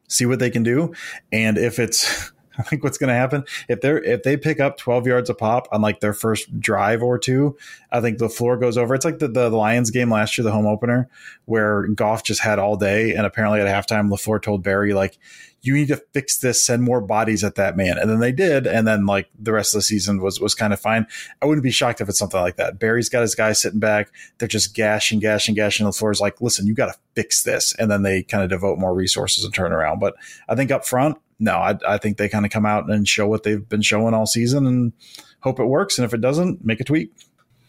[0.09, 0.95] See what they can do,
[1.31, 4.77] and if it's I think what's going to happen if they're if they pick up
[4.77, 7.57] 12 yards a pop on like their first drive or two,
[7.93, 8.95] I think the floor goes over.
[8.95, 11.09] It's like the, the Lions game last year, the home opener,
[11.45, 15.19] where Goff just had all day, and apparently at halftime, LaFleur told Barry like,
[15.61, 18.67] "You need to fix this, send more bodies at that man," and then they did,
[18.67, 21.07] and then like the rest of the season was was kind of fine.
[21.41, 22.79] I wouldn't be shocked if it's something like that.
[22.81, 25.87] Barry's got his guys sitting back, they're just gashing, gashing, gashing.
[25.87, 28.95] LaFleur's like, "Listen, you got to fix this," and then they kind of devote more
[28.95, 30.01] resources and turn around.
[30.01, 30.17] But
[30.49, 33.27] I think up front no, I, I think they kind of come out and show
[33.27, 34.93] what they've been showing all season and
[35.41, 35.99] hope it works.
[35.99, 37.13] And if it doesn't, make a tweak.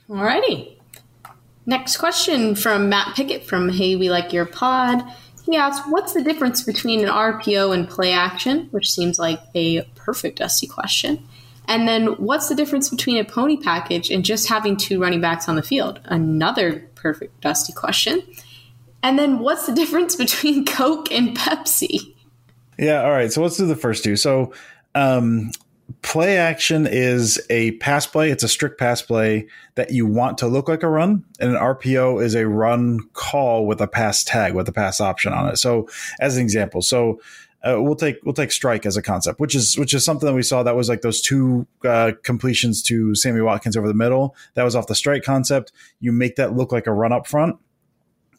[0.09, 0.75] Alrighty.
[1.65, 5.03] Next question from Matt Pickett from Hey We Like Your Pod.
[5.45, 8.69] He asks, What's the difference between an RPO and play action?
[8.71, 11.27] Which seems like a perfect Dusty question.
[11.67, 15.47] And then what's the difference between a pony package and just having two running backs
[15.47, 15.99] on the field?
[16.05, 18.23] Another perfect Dusty question.
[19.03, 22.15] And then what's the difference between Coke and Pepsi?
[22.79, 23.03] Yeah.
[23.03, 23.31] All right.
[23.31, 24.15] So let's do the first two.
[24.15, 24.53] So,
[24.95, 25.51] um,
[26.01, 28.31] play action is a pass play.
[28.31, 31.57] It's a strict pass play that you want to look like a run, and an
[31.57, 35.57] RPO is a run call with a pass tag with a pass option on it.
[35.57, 35.89] So,
[36.19, 37.19] as an example, so
[37.67, 40.35] uh, we'll take we'll take strike as a concept, which is which is something that
[40.35, 44.35] we saw that was like those two uh, completions to Sammy Watkins over the middle.
[44.53, 45.73] That was off the strike concept.
[45.99, 47.59] You make that look like a run up front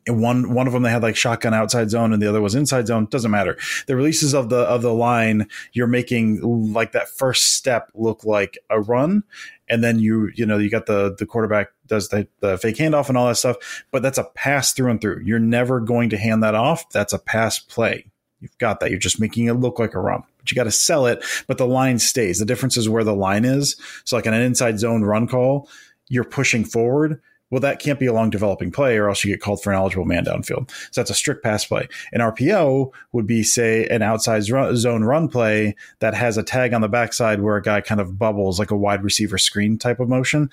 [0.06, 2.54] and one one of them they had like shotgun outside zone and the other was
[2.54, 3.06] inside zone.
[3.06, 3.58] Doesn't matter.
[3.86, 8.58] The releases of the of the line you're making like that first step look like
[8.70, 9.22] a run.
[9.68, 13.08] And then you you know you got the the quarterback does the, the fake handoff
[13.08, 13.84] and all that stuff.
[13.90, 15.22] But that's a pass through and through.
[15.24, 16.88] You're never going to hand that off.
[16.90, 18.06] That's a pass play.
[18.40, 18.90] You've got that.
[18.90, 20.22] You're just making it look like a run.
[20.38, 22.38] But you got to sell it but the line stays.
[22.38, 23.76] The difference is where the line is.
[24.04, 25.68] So like an inside zone run call
[26.10, 29.40] you're pushing forward well, that can't be a long developing play, or else you get
[29.40, 30.70] called for ineligible man downfield.
[30.92, 31.88] So that's a strict pass play.
[32.12, 36.80] An RPO would be, say, an outside zone run play that has a tag on
[36.80, 40.08] the backside where a guy kind of bubbles like a wide receiver screen type of
[40.08, 40.50] motion.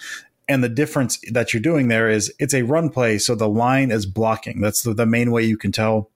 [0.50, 3.92] And the difference that you're doing there is it's a run play, so the line
[3.92, 4.62] is blocking.
[4.62, 6.10] That's the, the main way you can tell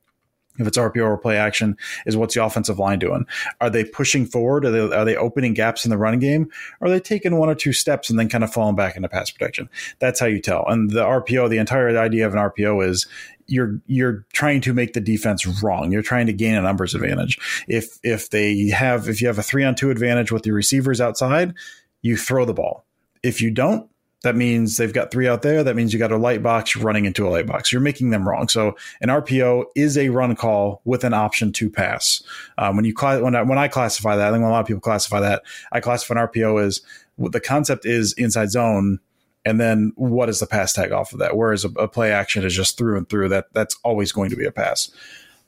[0.59, 3.25] if it's RPO or play action, is what's the offensive line doing?
[3.59, 4.65] Are they pushing forward?
[4.65, 6.49] Are they, are they opening gaps in the running game?
[6.81, 9.31] Are they taking one or two steps and then kind of falling back into pass
[9.31, 9.69] protection?
[9.99, 10.65] That's how you tell.
[10.67, 13.07] And the RPO, the entire idea of an RPO is
[13.47, 15.91] you're you're trying to make the defense wrong.
[15.91, 17.37] You're trying to gain a numbers advantage.
[17.67, 21.01] If if they have if you have a three on two advantage with your receivers
[21.01, 21.53] outside,
[22.01, 22.85] you throw the ball.
[23.23, 23.90] If you don't,
[24.23, 25.63] that means they've got three out there.
[25.63, 27.71] That means you got a light box running into a light box.
[27.71, 28.47] You're making them wrong.
[28.47, 32.21] So an RPO is a run call with an option to pass.
[32.57, 34.81] Um, when you when I, when I classify that, I think a lot of people
[34.81, 35.43] classify that.
[35.71, 36.81] I classify an RPO as
[37.17, 38.99] the concept is inside zone,
[39.43, 41.35] and then what is the pass tag off of that?
[41.35, 43.29] Whereas a, a play action is just through and through.
[43.29, 44.91] That that's always going to be a pass.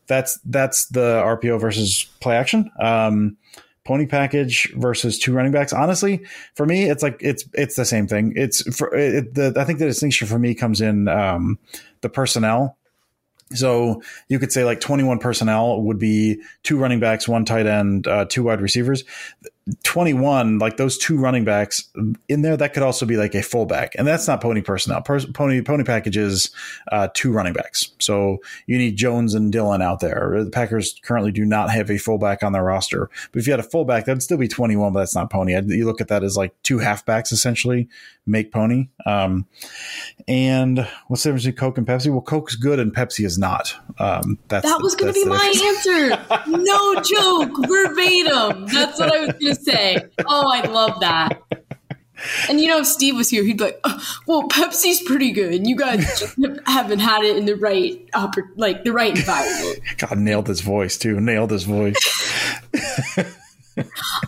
[0.07, 2.71] That's that's the RPO versus play action.
[2.79, 3.37] Um,
[3.85, 5.73] pony package versus two running backs.
[5.73, 6.25] Honestly,
[6.55, 8.33] for me, it's like it's it's the same thing.
[8.35, 11.59] It's for it, the I think the distinction for me comes in um,
[12.01, 12.77] the personnel.
[13.53, 18.07] So you could say like 21 personnel would be two running backs, one tight end,
[18.07, 19.03] uh, two wide receivers.
[19.83, 21.89] 21, like those two running backs
[22.27, 23.93] in there, that could also be like a fullback.
[23.97, 25.01] And that's not pony personnel.
[25.01, 26.51] pony pony packages
[26.91, 27.91] uh, two running backs.
[27.99, 30.43] So you need Jones and Dillon out there.
[30.43, 33.09] The Packers currently do not have a fullback on their roster.
[33.31, 35.53] But if you had a fullback, that'd still be 21, but that's not pony.
[35.67, 37.87] You look at that as like two halfbacks essentially
[38.25, 38.89] make pony.
[39.05, 39.45] Um,
[40.27, 42.09] and what's the difference between Coke and Pepsi?
[42.09, 43.73] Well, Coke's good and Pepsi is not.
[43.99, 46.09] Um, that's that was going to be my answer.
[46.47, 48.67] no joke, verbatim.
[48.67, 49.97] That's what I was going to say.
[50.25, 51.41] Oh, I love that.
[52.49, 55.53] And you know, if Steve was here, he'd be like, oh, "Well, Pepsi's pretty good,
[55.53, 56.35] and you guys
[56.65, 58.09] haven't had it in the right,
[58.55, 61.19] like the right environment." God, nailed his voice too.
[61.19, 61.95] Nailed his voice.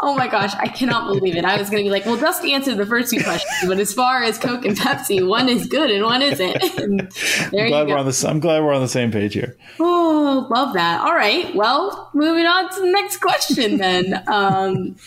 [0.06, 1.43] oh my gosh, I cannot believe it.
[1.43, 3.91] I was going to be like, well, just answer the first two questions, but as
[3.91, 6.56] far as Coke and Pepsi, one is good and one isn't.
[6.86, 7.12] And
[7.51, 8.26] there I'm glad we're on the.
[8.28, 9.58] I'm glad we're on the same page here.
[9.80, 11.01] Oh, love that.
[11.01, 14.24] All right, well, moving on to the next question then.
[14.36, 14.97] Um,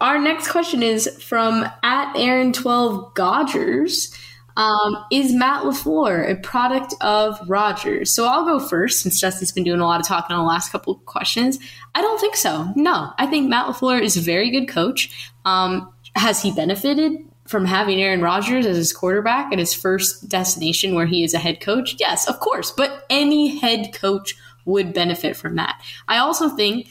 [0.00, 4.14] our next question is from at Aaron Twelve Godgers.
[4.56, 8.10] Um, is Matt LaFleur a product of Rodgers?
[8.10, 10.72] So I'll go first since Jesse's been doing a lot of talking on the last
[10.72, 11.58] couple questions.
[11.94, 12.72] I don't think so.
[12.74, 15.30] No, I think Matt LaFleur is a very good coach.
[15.44, 17.12] Um, has he benefited
[17.46, 21.38] from having Aaron Rodgers as his quarterback at his first destination where he is a
[21.38, 21.96] head coach?
[21.98, 22.70] Yes, of course.
[22.70, 24.34] But any head coach
[24.64, 25.80] would benefit from that.
[26.08, 26.88] I also think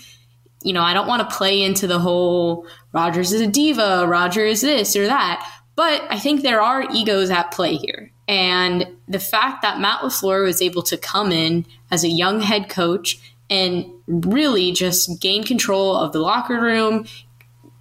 [0.66, 4.64] you know, I don't want to play into the whole Rodgers is a diva, Rodgers
[4.64, 5.48] is this or that.
[5.76, 8.12] But I think there are egos at play here.
[8.28, 12.70] And the fact that Matt LaFleur was able to come in as a young head
[12.70, 13.20] coach
[13.50, 17.06] and really just gain control of the locker room,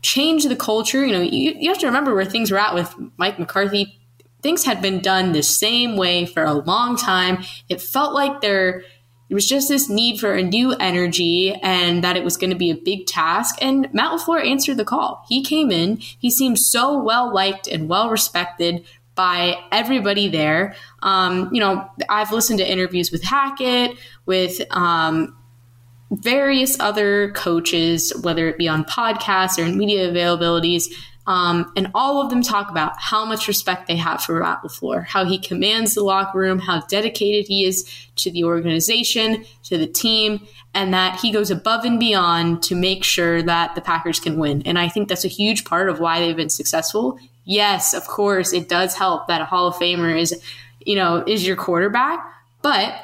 [0.03, 1.05] change the culture.
[1.07, 3.99] You know, you, you have to remember where things were at with Mike McCarthy.
[4.42, 7.45] Things had been done the same way for a long time.
[7.70, 8.82] It felt like there
[9.29, 12.57] it was just this need for a new energy and that it was going to
[12.57, 13.57] be a big task.
[13.62, 15.25] And Matt LaFleur answered the call.
[15.29, 20.75] He came in, he seemed so well liked and well respected by everybody there.
[21.03, 23.97] Um, you know, I've listened to interviews with Hackett,
[24.27, 25.37] with um,
[26.11, 30.93] various other coaches, whether it be on podcasts or in media availabilities,
[31.27, 35.07] um, and all of them talk about how much respect they have for Matt LaFleur,
[35.07, 39.87] how he commands the locker room, how dedicated he is to the organization, to the
[39.87, 44.39] team, and that he goes above and beyond to make sure that the Packers can
[44.39, 44.62] win.
[44.66, 47.18] And I think that's a huge part of why they've been successful.
[47.45, 50.43] Yes, of course, it does help that a Hall of Famer is,
[50.85, 52.20] you know, is your quarterback,
[52.61, 52.95] but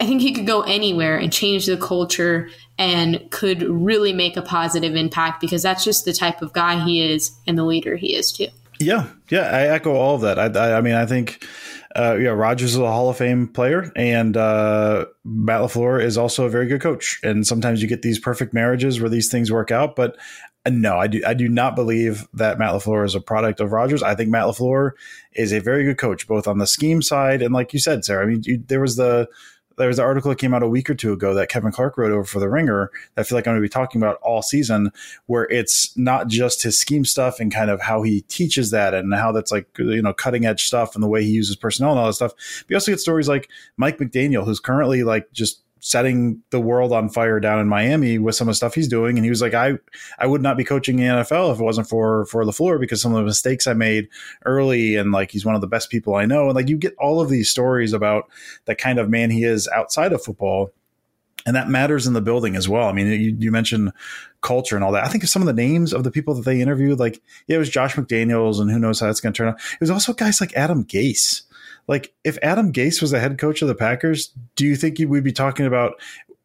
[0.00, 4.42] I think he could go anywhere and change the culture and could really make a
[4.42, 8.14] positive impact because that's just the type of guy he is and the leader he
[8.14, 8.46] is too.
[8.80, 10.38] Yeah, yeah, I echo all of that.
[10.38, 11.44] I, I, I mean, I think,
[11.96, 16.44] uh, yeah, Rodgers is a Hall of Fame player, and uh, Matt LaFleur is also
[16.44, 17.18] a very good coach.
[17.24, 19.96] And sometimes you get these perfect marriages where these things work out.
[19.96, 20.16] But
[20.64, 23.72] uh, no, I do, I do not believe that Matt LaFleur is a product of
[23.72, 24.04] Rodgers.
[24.04, 24.92] I think Matt LaFleur
[25.32, 28.22] is a very good coach, both on the scheme side and, like you said, Sarah.
[28.22, 29.28] I mean, you, there was the
[29.78, 31.96] there was an article that came out a week or two ago that Kevin Clark
[31.96, 34.18] wrote over for the Ringer that I feel like I'm going to be talking about
[34.22, 34.92] all season,
[35.26, 39.14] where it's not just his scheme stuff and kind of how he teaches that and
[39.14, 42.00] how that's like you know cutting edge stuff and the way he uses personnel and
[42.00, 42.32] all that stuff.
[42.34, 46.92] But you also get stories like Mike McDaniel, who's currently like just setting the world
[46.92, 49.16] on fire down in Miami with some of the stuff he's doing.
[49.16, 49.74] And he was like, I,
[50.18, 53.12] I would not be coaching the NFL if it wasn't for, for LaFleur because some
[53.12, 54.08] of the mistakes I made
[54.44, 56.46] early and like, he's one of the best people I know.
[56.46, 58.28] And like, you get all of these stories about
[58.64, 60.72] the kind of man he is outside of football.
[61.46, 62.88] And that matters in the building as well.
[62.88, 63.92] I mean, you, you mentioned
[64.42, 65.04] culture and all that.
[65.04, 67.58] I think some of the names of the people that they interviewed, like, yeah, it
[67.58, 69.60] was Josh McDaniels and who knows how it's going to turn out.
[69.72, 71.42] It was also guys like Adam Gase
[71.88, 75.24] like, if Adam Gase was the head coach of the Packers, do you think we'd
[75.24, 75.94] be talking about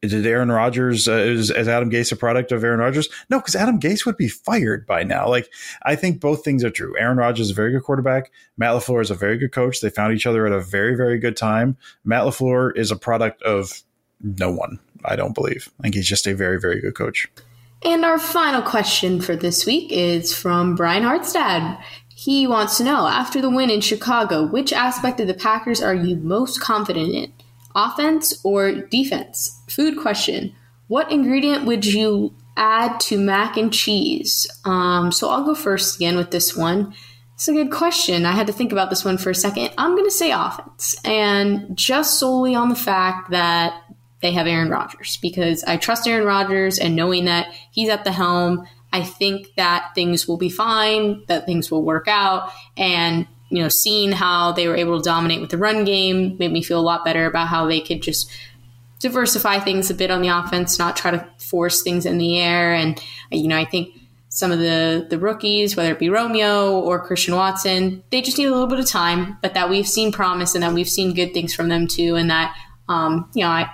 [0.02, 3.08] did Aaron Rodgers uh, is, is Adam Gase a product of Aaron Rodgers?
[3.30, 5.30] No, because Adam Gase would be fired by now.
[5.30, 5.50] Like
[5.84, 6.94] I think both things are true.
[7.00, 8.32] Aaron Rodgers is a very good quarterback.
[8.58, 9.80] Matt LaFleur is a very good coach.
[9.80, 11.78] They found each other at a very very good time.
[12.04, 13.82] Matt LaFleur is a product of
[14.22, 14.80] no one.
[15.06, 15.70] I don't believe.
[15.80, 17.30] I think he's just a very very good coach.
[17.86, 21.82] And our final question for this week is from Brian Hartstad.
[22.24, 25.94] He wants to know after the win in Chicago, which aspect of the Packers are
[25.94, 27.34] you most confident in?
[27.76, 29.62] Offense or defense?
[29.68, 30.56] Food question.
[30.88, 34.48] What ingredient would you add to mac and cheese?
[34.64, 36.94] Um, so I'll go first again with this one.
[37.34, 38.26] It's a good question.
[38.26, 39.72] I had to think about this one for a second.
[39.78, 43.84] I'm going to say offense, and just solely on the fact that
[44.22, 48.14] they have Aaron Rodgers because I trust Aaron Rodgers and knowing that he's at the
[48.14, 52.52] helm, I think that things will be fine, that things will work out.
[52.78, 56.52] And, you know, seeing how they were able to dominate with the run game made
[56.52, 58.32] me feel a lot better about how they could just
[59.00, 62.74] diversify things a bit on the offense, not try to force things in the air.
[62.74, 63.96] And, you know, I think
[64.30, 68.48] some of the the rookies, whether it be Romeo or Christian Watson, they just need
[68.48, 71.34] a little bit of time, but that we've seen promise and that we've seen good
[71.34, 72.56] things from them too, and that
[72.90, 73.70] um, you know, I,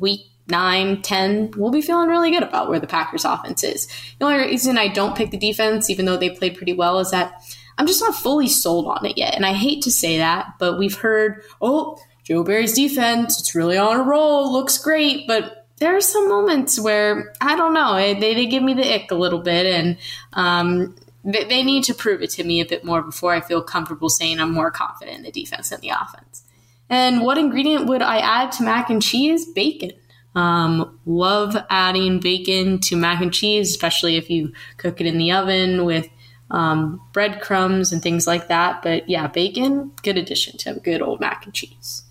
[0.00, 3.86] week nine, 10, we'll be feeling really good about where the Packers offense is.
[4.18, 7.10] The only reason I don't pick the defense, even though they played pretty well, is
[7.10, 7.42] that
[7.76, 9.34] I'm just not fully sold on it yet.
[9.34, 13.78] And I hate to say that, but we've heard, oh, Joe Barry's defense, it's really
[13.78, 18.34] on a roll, looks great, but there are some moments where I don't know, they,
[18.34, 19.96] they give me the ick a little bit, and
[20.32, 23.62] um, they, they need to prove it to me a bit more before I feel
[23.62, 26.42] comfortable saying I'm more confident in the defense than the offense.
[26.90, 29.46] And what ingredient would I add to mac and cheese?
[29.46, 29.92] Bacon.
[30.34, 35.32] Um, love adding bacon to mac and cheese, especially if you cook it in the
[35.32, 36.08] oven with
[36.50, 38.82] um, breadcrumbs and things like that.
[38.82, 42.02] But yeah, bacon, good addition to a good old mac and cheese.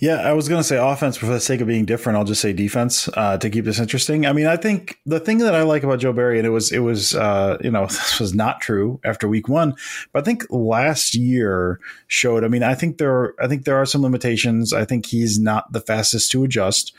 [0.00, 2.24] Yeah, I was going to say offense, but for the sake of being different, I'll
[2.24, 4.26] just say defense uh, to keep this interesting.
[4.26, 6.70] I mean, I think the thing that I like about Joe Barry, and it was,
[6.70, 9.74] it was, uh, you know, this was not true after week one,
[10.12, 12.44] but I think last year showed.
[12.44, 14.72] I mean, I think there, are, I think there are some limitations.
[14.72, 16.94] I think he's not the fastest to adjust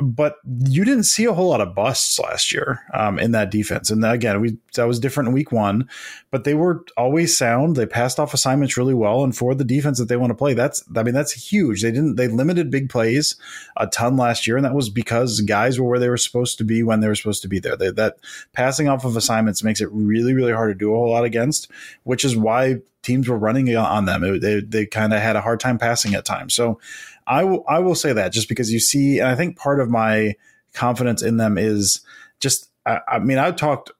[0.00, 0.36] but
[0.66, 3.90] you didn't see a whole lot of busts last year um, in that defense.
[3.90, 5.88] And again, we that was different in week one,
[6.30, 7.76] but they were always sound.
[7.76, 10.54] They passed off assignments really well, and for the defense that they want to play,
[10.54, 11.82] that's I mean that's huge.
[11.82, 13.36] They didn't they limited big plays
[13.76, 16.64] a ton last year, and that was because guys were where they were supposed to
[16.64, 17.76] be when they were supposed to be there.
[17.76, 18.16] They, that
[18.52, 21.70] passing off of assignments makes it really really hard to do a whole lot against,
[22.04, 24.24] which is why teams were running on them.
[24.24, 26.54] It, they they kind of had a hard time passing at times.
[26.54, 26.80] So
[27.26, 29.88] I will I will say that just because you see, and I think part of
[29.88, 30.34] my
[30.72, 32.00] confidence in them is
[32.40, 33.90] just I, I mean I've talked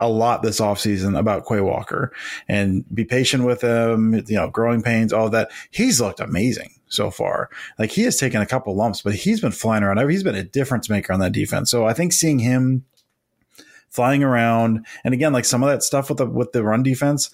[0.00, 2.12] a lot this offseason about Quay Walker
[2.48, 5.50] and be patient with him, you know, growing pains, all that.
[5.70, 7.50] He's looked amazing so far.
[7.78, 10.10] Like he has taken a couple lumps, but he's been flying around.
[10.10, 11.70] He's been a difference maker on that defense.
[11.70, 12.84] So I think seeing him
[13.92, 14.86] flying around.
[15.04, 17.30] And again, like some of that stuff with the with the run defense,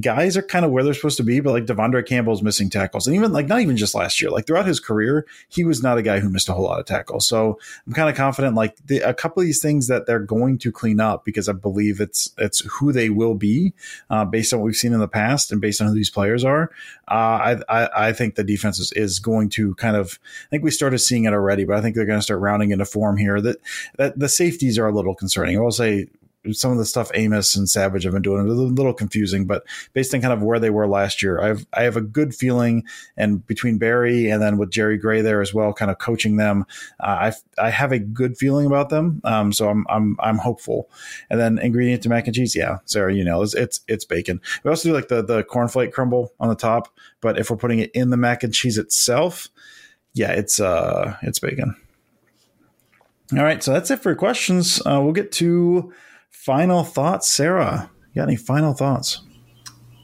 [0.00, 3.06] guys are kind of where they're supposed to be, but like De'Vondre Campbell's missing tackles.
[3.06, 5.96] And even like not even just last year, like throughout his career, he was not
[5.96, 7.26] a guy who missed a whole lot of tackles.
[7.26, 10.58] So I'm kind of confident like the, a couple of these things that they're going
[10.58, 13.74] to clean up because I believe it's it's who they will be
[14.10, 16.42] uh, based on what we've seen in the past and based on who these players
[16.42, 16.70] are.
[17.08, 20.64] Uh, I, I, I think the defense is, is going to kind of I think
[20.64, 23.16] we started seeing it already, but I think they're going to start rounding into form
[23.16, 23.40] here.
[23.40, 23.58] That
[23.98, 25.56] that the safeties are a little concerning.
[25.56, 26.08] I will say
[26.52, 30.14] some of the stuff Amos and Savage have been doing a little confusing, but based
[30.14, 32.84] on kind of where they were last year, I've I have a good feeling.
[33.16, 36.66] And between Barry and then with Jerry Gray there as well, kind of coaching them,
[37.00, 39.20] uh, I I have a good feeling about them.
[39.24, 40.90] Um, so I'm I'm I'm hopeful.
[41.30, 44.40] And then ingredient to mac and cheese, yeah, Sarah, you know, it's it's, it's bacon.
[44.64, 47.80] We also do like the the cornflake crumble on the top, but if we're putting
[47.80, 49.48] it in the mac and cheese itself,
[50.14, 51.76] yeah, it's uh it's bacon.
[53.32, 54.80] All right, so that's it for questions.
[54.86, 55.92] Uh, we'll get to
[56.44, 57.90] final thoughts, Sarah.
[58.12, 59.20] You got any final thoughts?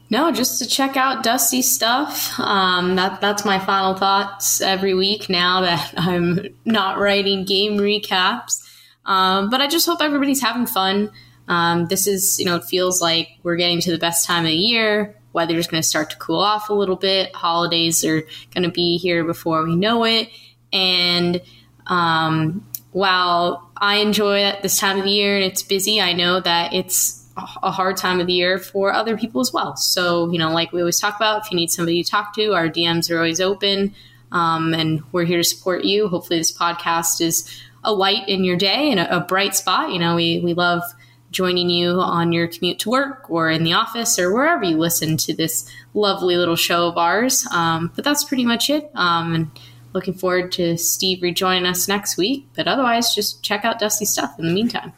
[0.09, 2.39] No, just to check out Dusty stuff.
[2.39, 8.61] Um, that that's my final thoughts every week now that I'm not writing game recaps.
[9.05, 11.11] Um, but I just hope everybody's having fun.
[11.47, 14.51] Um, this is, you know, it feels like we're getting to the best time of
[14.51, 15.15] the year.
[15.33, 17.35] Weather's going to start to cool off a little bit.
[17.35, 18.21] Holidays are
[18.53, 20.29] going to be here before we know it.
[20.71, 21.41] And
[21.87, 26.73] um, while I enjoy this time of the year and it's busy, I know that
[26.73, 29.75] it's a hard time of the year for other people as well.
[29.75, 32.53] So, you know, like we always talk about, if you need somebody to talk to,
[32.53, 33.95] our DMs are always open
[34.31, 36.07] um, and we're here to support you.
[36.07, 37.49] Hopefully, this podcast is
[37.83, 39.91] a light in your day and a, a bright spot.
[39.91, 40.83] You know, we, we love
[41.31, 45.17] joining you on your commute to work or in the office or wherever you listen
[45.17, 47.47] to this lovely little show of ours.
[47.51, 48.91] Um, but that's pretty much it.
[48.93, 49.51] Um, and
[49.93, 52.47] looking forward to Steve rejoining us next week.
[52.55, 54.93] But otherwise, just check out Dusty stuff in the meantime.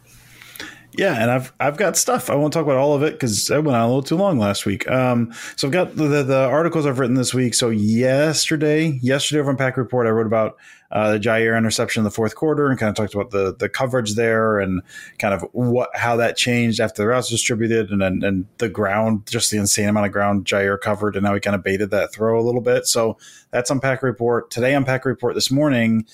[0.97, 2.29] Yeah, and I've I've got stuff.
[2.29, 4.39] I won't talk about all of it because I went on a little too long
[4.39, 4.89] last week.
[4.89, 7.53] Um, so I've got the, the, the articles I've written this week.
[7.53, 10.57] So yesterday, yesterday on Pack Report, I wrote about
[10.91, 13.67] uh, the Jaire interception in the fourth quarter and kind of talked about the the
[13.67, 14.81] coverage there and
[15.19, 19.25] kind of what how that changed after the routes distributed and and, and the ground,
[19.27, 22.13] just the insane amount of ground Jaire covered and how he kind of baited that
[22.13, 22.87] throw a little bit.
[22.87, 23.17] So
[23.51, 24.75] that's on Pack Report today.
[24.75, 26.05] On Pack Report this morning,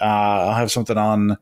[0.00, 1.38] uh, I'll have something on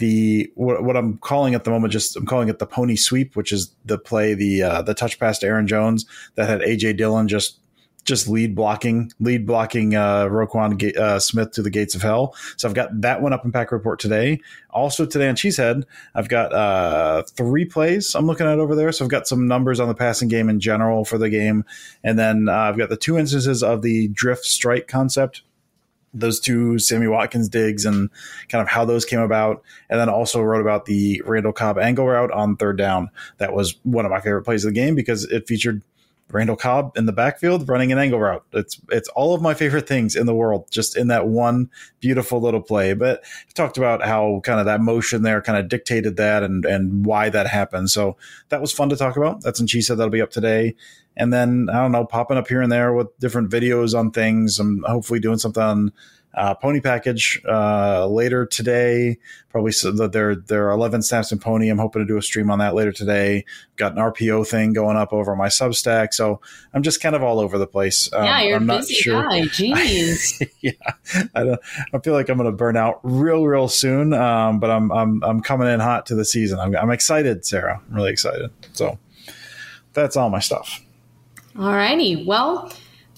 [0.00, 3.36] the what, what, I'm calling at the moment just I'm calling it the pony sweep,
[3.36, 6.96] which is the play the uh, the touch pass to Aaron Jones that had AJ
[6.96, 7.60] Dillon just
[8.04, 12.34] just lead blocking, lead blocking uh, Roquan uh, Smith to the gates of hell.
[12.56, 14.40] So I've got that one up in Pack Report today.
[14.70, 15.84] Also today on Cheesehead,
[16.14, 18.90] I've got uh, three plays I'm looking at over there.
[18.90, 21.64] So I've got some numbers on the passing game in general for the game,
[22.02, 25.42] and then uh, I've got the two instances of the drift strike concept
[26.12, 28.10] those two Sammy Watkins digs and
[28.48, 29.62] kind of how those came about.
[29.88, 33.10] And then also wrote about the Randall Cobb angle route on third down.
[33.38, 35.82] That was one of my favorite plays of the game because it featured
[36.32, 38.44] Randall Cobb in the backfield running an angle route.
[38.52, 41.70] It's it's all of my favorite things in the world, just in that one
[42.00, 42.94] beautiful little play.
[42.94, 46.64] But I talked about how kind of that motion there kind of dictated that and
[46.64, 47.90] and why that happened.
[47.90, 48.16] So
[48.48, 49.42] that was fun to talk about.
[49.42, 50.74] That's in Cheesehead that'll be up today
[51.16, 54.58] and then I don't know, popping up here and there with different videos on things.
[54.58, 55.92] I'm hopefully doing something on
[56.34, 59.18] uh, Pony Package uh, later today.
[59.48, 61.68] Probably so that there there are 11 snaps in Pony.
[61.68, 63.44] I'm hoping to do a stream on that later today.
[63.76, 66.40] Got an RPO thing going up over my Substack, so
[66.72, 68.08] I'm just kind of all over the place.
[68.12, 69.22] Um, yeah, you're I'm busy sure.
[69.22, 69.40] guy.
[69.48, 70.48] Jeez.
[70.60, 70.72] yeah,
[71.34, 71.60] I don't.
[71.92, 74.12] I feel like I'm going to burn out real, real soon.
[74.12, 76.60] Um, but I'm I'm I'm coming in hot to the season.
[76.60, 77.82] I'm, I'm excited, Sarah.
[77.88, 78.50] I'm really excited.
[78.72, 78.98] So
[79.94, 80.80] that's all my stuff.
[81.56, 82.24] Alrighty.
[82.24, 82.72] Well,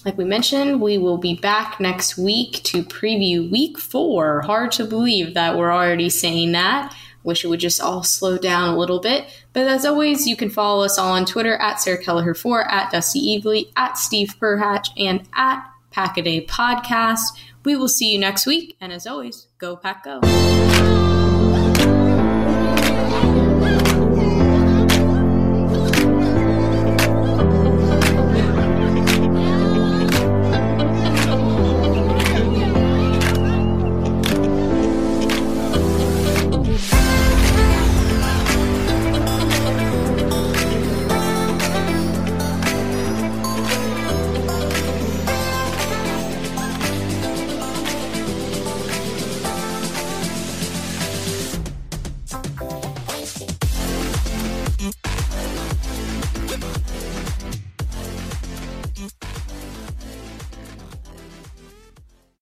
[0.04, 4.42] like we mentioned, we will be back next week to preview week four.
[4.42, 6.94] Hard to believe that we're already saying that.
[7.24, 9.26] Wish it would just all slow down a little bit.
[9.52, 13.38] But as always, you can follow us all on Twitter at Sarah Kelleher4, at Dusty
[13.38, 17.38] Evely, at Steve Perhatch, and at Packaday Podcast.
[17.64, 18.76] We will see you next week.
[18.80, 21.11] And as always, go pack go.